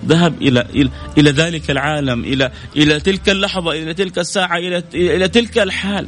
[0.06, 5.28] ذهب إلى إلى إلى ذلك العالم إلى إلى تلك اللحظة إلى تلك الساعة إلى إلى
[5.28, 6.08] تلك الحال.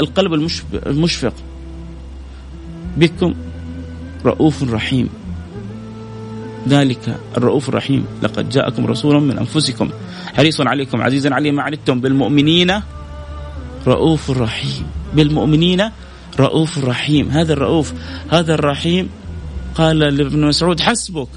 [0.00, 0.34] القلب
[0.86, 1.34] المشفق
[2.96, 3.34] بكم
[4.24, 5.08] رؤوف رحيم.
[6.68, 8.06] ذلك الرؤوف الرحيم.
[8.22, 9.90] لقد جاءكم رسول من أنفسكم.
[10.34, 12.80] حريص عليكم عزيزا عليه ما عنتم؟ بالمؤمنين
[13.86, 14.86] رؤوف رحيم.
[15.14, 15.90] بالمؤمنين
[16.38, 17.30] رؤوف رحيم.
[17.30, 17.92] هذا الرؤوف
[18.30, 19.08] هذا الرحيم
[19.74, 21.28] قال لابن مسعود حسبك.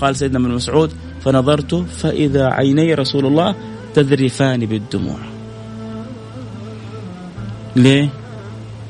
[0.00, 0.92] قال سيدنا ابن مسعود
[1.24, 3.54] فنظرت فإذا عيني رسول الله
[3.94, 5.18] تذرفان بالدموع.
[7.76, 8.08] ليه؟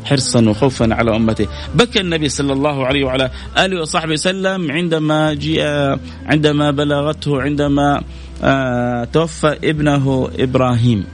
[0.05, 5.99] حرصا وخوفا على امته بكى النبي صلى الله عليه وعلى آله وصحبه وسلم عندما جاء
[6.27, 8.03] عندما بلغته عندما
[8.43, 11.05] آه توفى ابنه إبراهيم.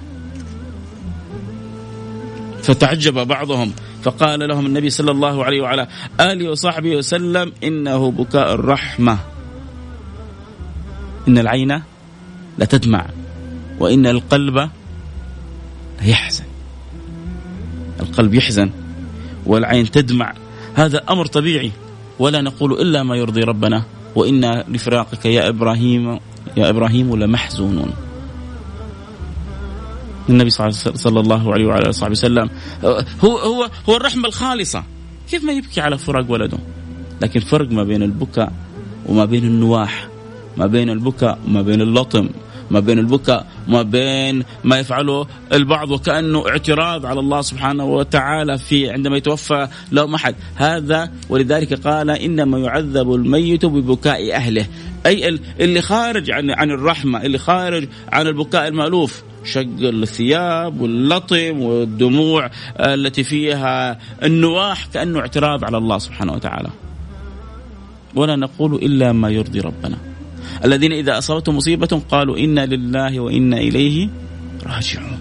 [2.62, 3.72] فتعجب بعضهم.
[4.02, 5.86] فقال لهم النبي صلى الله عليه وعلى
[6.20, 9.18] آله وصحبه وسلم إنه بكاء الرحمة.
[11.28, 11.82] إن العين
[12.58, 13.06] لتدمع
[13.80, 14.70] وإن القلب
[16.02, 16.44] يحزن.
[18.00, 18.70] القلب يحزن
[19.46, 20.34] والعين تدمع.
[20.74, 21.72] هذا أمر طبيعي.
[22.18, 23.84] ولا نقول إلا ما يرضي ربنا.
[24.14, 26.20] وإنا لفراقك يا إبراهيم
[26.56, 27.90] يا إبراهيم لمحزونون.
[30.28, 32.50] النبي صلى الله عليه وعلى آله وسلم
[33.24, 34.84] هو هو هو الرحمة الخالصة.
[35.30, 36.58] كيف ما يبكي على فراق ولده؟
[37.22, 38.52] لكن فرق ما بين البكاء
[39.06, 40.08] وما بين النواح.
[40.56, 42.28] ما بين البكاء وما بين اللطم.
[42.70, 48.90] ما بين البكاء ما بين ما يفعله البعض وكأنه اعتراض على الله سبحانه وتعالى في
[48.90, 50.34] عندما يتوفى لهم أحد.
[50.54, 54.66] هذا ولذلك قال إنما يعذب الميت ببكاء أهله.
[55.06, 59.22] أي اللي خارج عن عن الرحمة اللي خارج عن البكاء المألوف.
[59.44, 62.50] شق الثياب واللطم والدموع
[62.80, 66.68] التي فيها النواح كأنه اعتراض على الله سبحانه وتعالى.
[68.14, 70.13] ولا نقول إلا ما يرضي ربنا.
[70.64, 74.08] الذين إذا أصابتهم مصيبة قالوا إنا لله وإنا إليه
[74.66, 75.18] راجعون.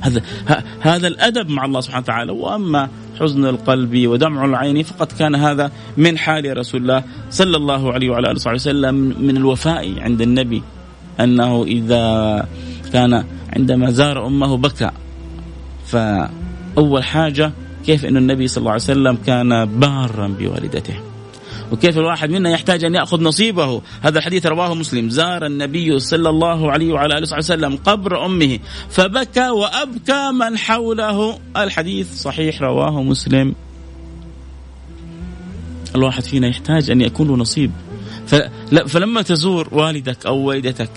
[0.00, 0.22] هذا
[0.80, 2.32] هذا الأدب مع الله سبحانه وتعالى.
[2.32, 2.88] وأما
[3.20, 8.26] حزن القلب ودمع العين فقد كان هذا من حال رسول الله صلى الله عليه وعلى
[8.26, 10.62] آله وصحبه وسلم من الوفاء عند النبي
[11.20, 12.46] أنه إذا
[12.92, 13.24] كان
[13.56, 14.90] عندما زار أمه بكى.
[15.86, 17.52] فأول حاجة
[17.86, 20.94] كيف إن النبي صلى الله عليه وسلم كان بارا بوالدته.
[21.72, 23.82] وكيف الواحد منا يحتاج أن يأخذ نصيبه.
[24.02, 25.10] هذا الحديث رواه مسلم.
[25.10, 28.58] زار النبي صلى الله عليه وعلى آله وسلم قبر أمه
[28.90, 31.38] فبكى وأبكى من حوله.
[31.56, 33.54] الحديث صحيح رواه مسلم.
[35.94, 37.70] الواحد فينا يحتاج أن يكون له نصيب.
[38.86, 40.90] فلما تزور والدك أو والدتك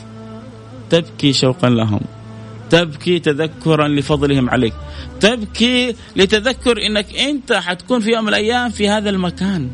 [0.89, 1.99] تبكي شوقا لهم.
[2.69, 4.73] تبكي تذكرا لفضلهم عليك.
[5.19, 9.69] تبكي لتذكر إنك أنت حتكون في يوم من الأيام في هذا المكان.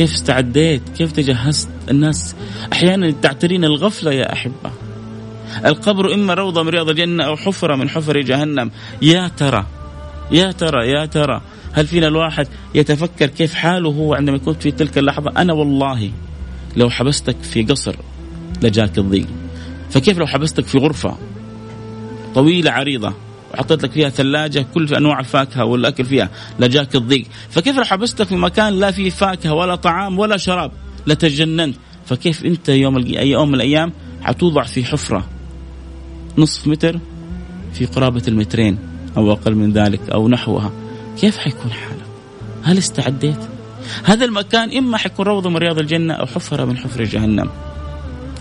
[0.00, 2.36] كيف استعديت؟ كيف تجهزت؟ الناس
[2.72, 4.70] أحيانا تعترين الغفلة يا أحبة.
[5.66, 8.70] القبر إما روضة من رياض الجنة أو حفرة من حفر جهنم.
[9.02, 9.66] يا ترى
[10.32, 11.40] يا ترى يا ترى
[11.72, 16.10] هل فينا الواحد يتفكر كيف حاله هو عندما يكون في تلك اللحظة؟ أنا والله
[16.76, 17.96] لو حبستك في قصر
[18.62, 19.26] لجاك الضيق.
[19.90, 21.16] فكيف لو حبستك في غرفة
[22.34, 23.14] طويلة عريضة؟
[23.54, 27.26] وحطيت لك فيها ثلاجة كل أنواع الفاكهة والأكل فيها لجاك الضيق.
[27.50, 30.72] فكيف لو حبستك في مكان لا فيه فاكهة ولا طعام ولا شراب؟
[31.06, 31.76] لتجننت.
[32.06, 33.92] فكيف أنت يوم أي يوم من الأيام
[34.22, 35.26] حتوضع في حفرة
[36.38, 36.98] نصف متر
[37.72, 38.78] في قرابة المترين
[39.16, 40.72] أو أقل من ذلك أو نحوها؟
[41.20, 42.06] كيف حيكون حالك؟
[42.62, 43.38] هل استعديت؟
[44.04, 47.50] هذا المكان إما حيكون روضة من رياض الجنة أو حفرة من حفر جهنم.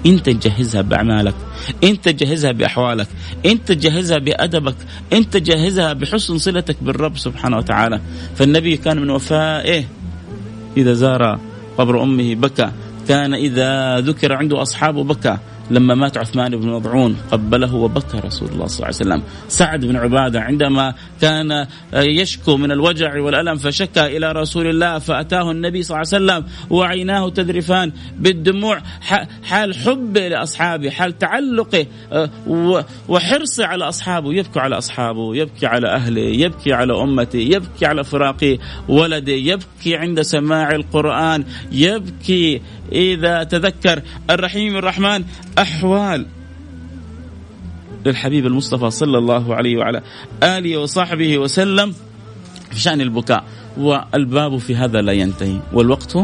[0.05, 1.35] انت تجهزها بأعمالك
[1.83, 3.07] انت تجهزها بأحوالك
[3.45, 4.75] انت تجهزها بأدبك
[5.13, 8.01] انت تجهزها بحسن صلتك بالرب سبحانه وتعالى.
[8.35, 9.85] فالنبي كان من وفائه
[10.77, 11.39] إذا زار
[11.77, 12.71] قبر أمه بكى
[13.07, 15.37] كان إذا ذكر عنده اصحابه بكى.
[15.71, 19.23] لما مات عثمان بن مضعون قبله وبكى رسول الله صلى الله عليه وسلم.
[19.47, 25.83] سعد بن عبادة عندما كان يشكو من الوجع والألم فشكى إلى رسول الله فأتاه النبي
[25.83, 28.81] صلى الله عليه وسلم وعيناه تذرفان بالدموع
[29.43, 32.29] حال حبه لأصحابه حال تعلقه آه،
[33.09, 34.33] وحرصه على أصحابه.
[34.33, 38.57] يبكي على أصحابه يبكي على أهله يبكي على أمته يبكي على فراق
[38.87, 42.61] ولده يبكي عند سماع القرآن يبكي
[42.91, 45.23] إذا تذكر الرحيم الرحمن
[45.57, 46.25] أحوال
[48.05, 50.01] للحبيب المصطفى صلى الله عليه وعلى
[50.43, 51.93] آله وصحبه وسلم
[52.71, 53.43] في شأن البكاء.
[53.77, 56.17] والباب في هذا لا ينتهي والوقت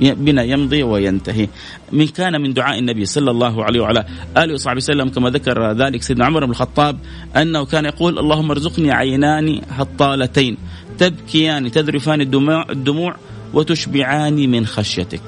[0.00, 1.48] بنا يمضي وينتهي.
[1.92, 4.04] من كان من دعاء النبي صلى الله عليه وعلى
[4.36, 6.98] آله وصحبه وسلم كما ذكر ذلك سيدنا عمر بن الخطاب
[7.36, 10.56] أنه كان يقول اللهم ارزقني عينان هطالتين
[10.98, 13.16] تبكيان تذرفان الدموع, الدموع
[13.54, 15.22] وتشبعان من خشيتك.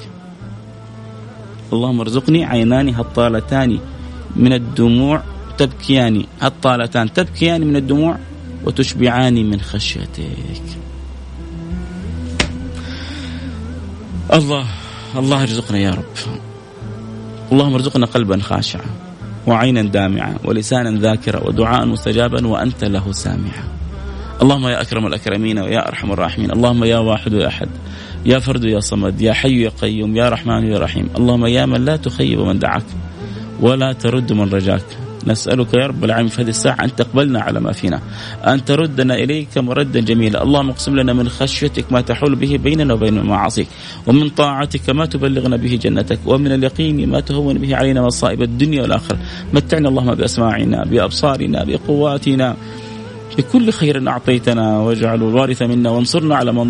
[1.72, 3.78] اللهم ارزقني عينان هطالتان
[4.36, 5.22] من الدموع
[5.58, 8.18] تبكيان هطالتان تبكيان من الدموع
[8.64, 10.80] وتشبعان من خشيتك.
[14.32, 14.66] الله
[15.16, 16.40] الله يرزقنا يا رب.
[17.52, 18.86] اللهم ارزقنا قلبا خاشعا
[19.46, 23.64] وعينا دامعة ولسانا ذاكرا ودعاء مستجابا وأنت له سامعا.
[24.42, 26.52] اللهم يا أكرم الأكرمين ويا أرحم الراحمين.
[26.52, 27.68] اللهم يا واحد يا أحد.
[28.26, 31.08] يا فرد يا صمد يا حي يا قيوم يا رحمن يا رحيم.
[31.16, 32.84] اللهم يا من لا تخيب من دعاك
[33.60, 34.84] ولا ترد من رجاك.
[35.26, 38.00] نسألك يا رب العالمين في هذه الساعة أن تقبلنا على ما فينا
[38.46, 40.42] أن تردنا إليك مردا جميلا.
[40.42, 43.66] اللهم اقسم لنا من خشيتك ما تحول به بيننا وبين معاصيك
[44.06, 49.18] ومن طاعتك ما تبلغنا به جنتك ومن اليقين ما تهون به علينا مصائب الدنيا والآخرة.
[49.52, 52.56] متعنا اللهم بأسماعنا بأبصارنا بقواتنا
[53.38, 56.66] بكل خير أعطيتنا واجعله الوارث منا وانصرنا على من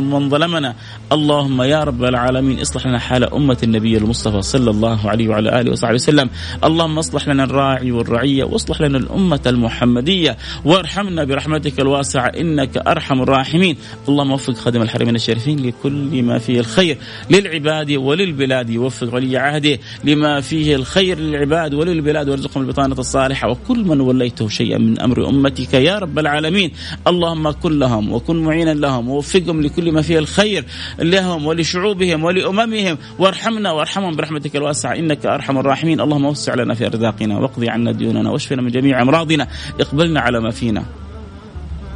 [0.00, 0.74] من ظلمنا.
[1.12, 5.72] اللهم يا رب العالمين اصلح لنا حال أمة النبي المصطفى صلى الله عليه وعلى آله
[5.72, 6.30] وصحبه وسلم.
[6.64, 10.36] اللهم اصلح لنا الراعي والرعية واصلح لنا الأمة المحمدية.
[10.64, 13.76] وارحمنا برحمتك الواسعة إنك أرحم الراحمين.
[14.08, 16.98] اللهم وفق خادم الحرمين الشريفين لكل ما فيه الخير.
[17.30, 23.50] للعباد وللبلاد وفق ولي عهده لما فيه الخير للعباد وللبلاد وارزقهم البطانة الصالحة.
[23.50, 26.70] وكل من وليته شيئا من أمر أمتك يا رب العالمين.
[27.06, 30.64] اللهم كن لهم وكن معينا لهم ووفقهم لكل ما فيه الخير
[30.98, 32.98] لهم ولشعوبهم ولأممهم.
[33.18, 34.94] وارحمنا وارحمهم برحمتك الواسعة.
[34.94, 36.00] إنك أرحم الراحمين.
[36.00, 39.48] اللهم وسع لنا في أرزاقنا واقضي عنا ديوننا واشفنا من جميع أمراضنا.
[39.80, 40.84] اقبلنا على ما فينا.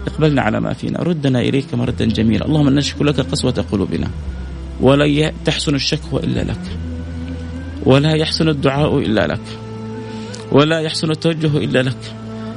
[0.06, 1.02] اقبلنا على ما فينا.
[1.02, 2.46] ردنا إليك مردا جميلا.
[2.46, 4.10] اللهم نشكو لك قسوة قلوبنا.
[4.80, 6.60] ولا تحسن الشكوى إلا لك.
[7.86, 9.40] ولا يحسن الدعاء إلا لك.
[10.52, 11.96] ولا يحسن التوجه إلا لك.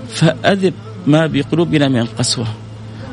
[0.10, 0.74] فأذب
[1.08, 2.47] ما بقلوبنا من قسوة.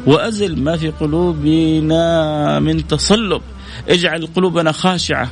[0.06, 3.42] وأزل ما في قلوبنا من تصلب.
[3.88, 5.28] اجعل قلوبنا خاشعة.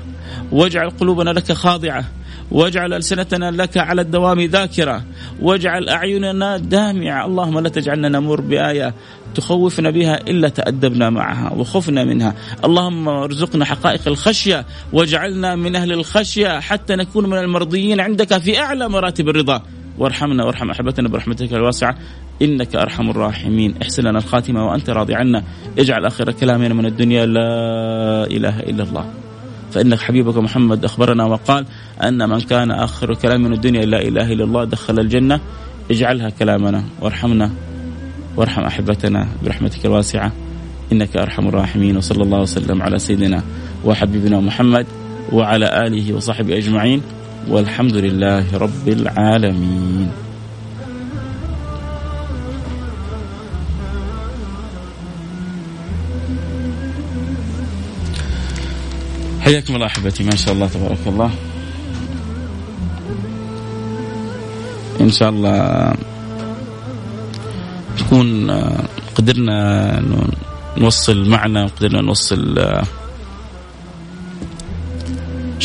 [0.52, 2.04] واجعل قلوبنا لك خاضعة.
[2.50, 5.04] واجعل ألسنتنا لك على الدوام ذاكرة.
[5.42, 7.26] واجعل أعيننا دامعة.
[7.26, 8.94] اللهم لا تجعلنا نمر بآية
[9.34, 12.34] تخوفنا بها إلا تأدبنا معها وخفنا منها.
[12.64, 14.66] اللهم ارزقنا حقائق الخشية.
[14.92, 18.00] واجعلنا من أهل الخشية حتى نكون من المرضيين.
[18.00, 19.62] عندك في أعلى مراتب الرضا.
[19.98, 21.96] وارحمنا وارحم أحبتنا برحمتك الواسعة.
[22.42, 23.74] إنك أرحم الراحمين.
[23.82, 25.42] احسن لنا الخاتمة وأنت راضي عنا.
[25.78, 27.46] اجعل آخر كلامنا من الدنيا لا
[28.26, 29.10] إله إلا الله.
[29.72, 31.66] فإن حبيبك محمد أخبرنا وقال
[32.02, 35.40] أن من كان آخر كلام من الدنيا لا إله إلا الله دخل الجنة.
[35.90, 36.84] اجعلها كلامنا.
[37.00, 37.50] وارحمنا.
[38.36, 40.32] وارحم أحبتنا برحمتك الواسعة.
[40.92, 41.96] إنك أرحم الراحمين.
[41.96, 43.42] وصلى الله وسلم على سيدنا
[43.84, 44.86] وحبيبنا محمد
[45.32, 47.02] وعلى آله وصحبه أجمعين.
[47.48, 50.10] والحمد لله رب العالمين.
[59.40, 61.30] حياكم الله أحبتي ما شاء الله تبارك الله.
[65.00, 65.94] إن شاء الله
[67.98, 68.50] تكون
[69.14, 69.58] قدرنا
[70.78, 72.58] نوصل معنى وقدرنا نوصل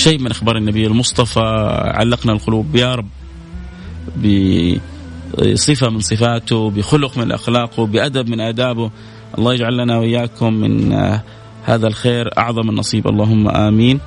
[0.01, 1.39] شيء من أخبار النبي المصطفى.
[1.95, 3.07] علقنا القلوب يا رب
[5.37, 8.91] بصفة من صفاته بخلق من أخلاقه بأدب من آدابه.
[9.37, 10.93] الله يجعل لنا وإياكم من
[11.63, 13.07] هذا الخير أعظم النصيب.
[13.07, 13.99] اللهم آمين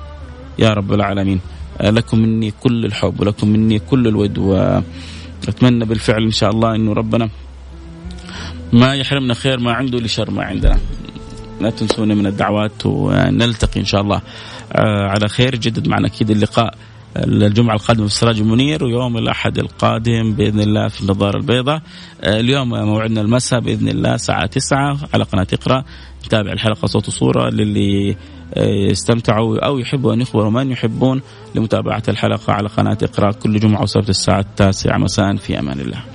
[0.59, 1.39] يا رب العالمين.
[1.81, 7.29] لكم مني كل الحب ولكم مني كل الود وأتمنى بالفعل إن شاء الله أنه ربنا
[8.73, 10.77] ما يحرمنا خير ما عنده لشر ما عندنا.
[11.61, 14.21] لا تنسونا من الدعوات ونلتقي إن شاء الله
[14.75, 15.55] على خير.
[15.55, 16.73] جدد معنا أكيد اللقاء
[17.17, 21.81] الجمعة القادمة في السراج المنير ويوم الأحد القادم بإذن الله في النظارة البيضاء.
[22.23, 25.83] اليوم موعدنا المساء بإذن الله الساعة 9 على قناة إقرأ.
[26.25, 28.15] نتابع الحلقة صوت وصورة للي
[28.89, 31.21] يستمتعوا أو يحبوا أن يخبروا من يحبون
[31.55, 34.97] لمتابعة الحلقة على قناة إقرأ كل جمعة وسبت الساعة التاسعة.
[34.97, 36.14] مساء في أمان الله.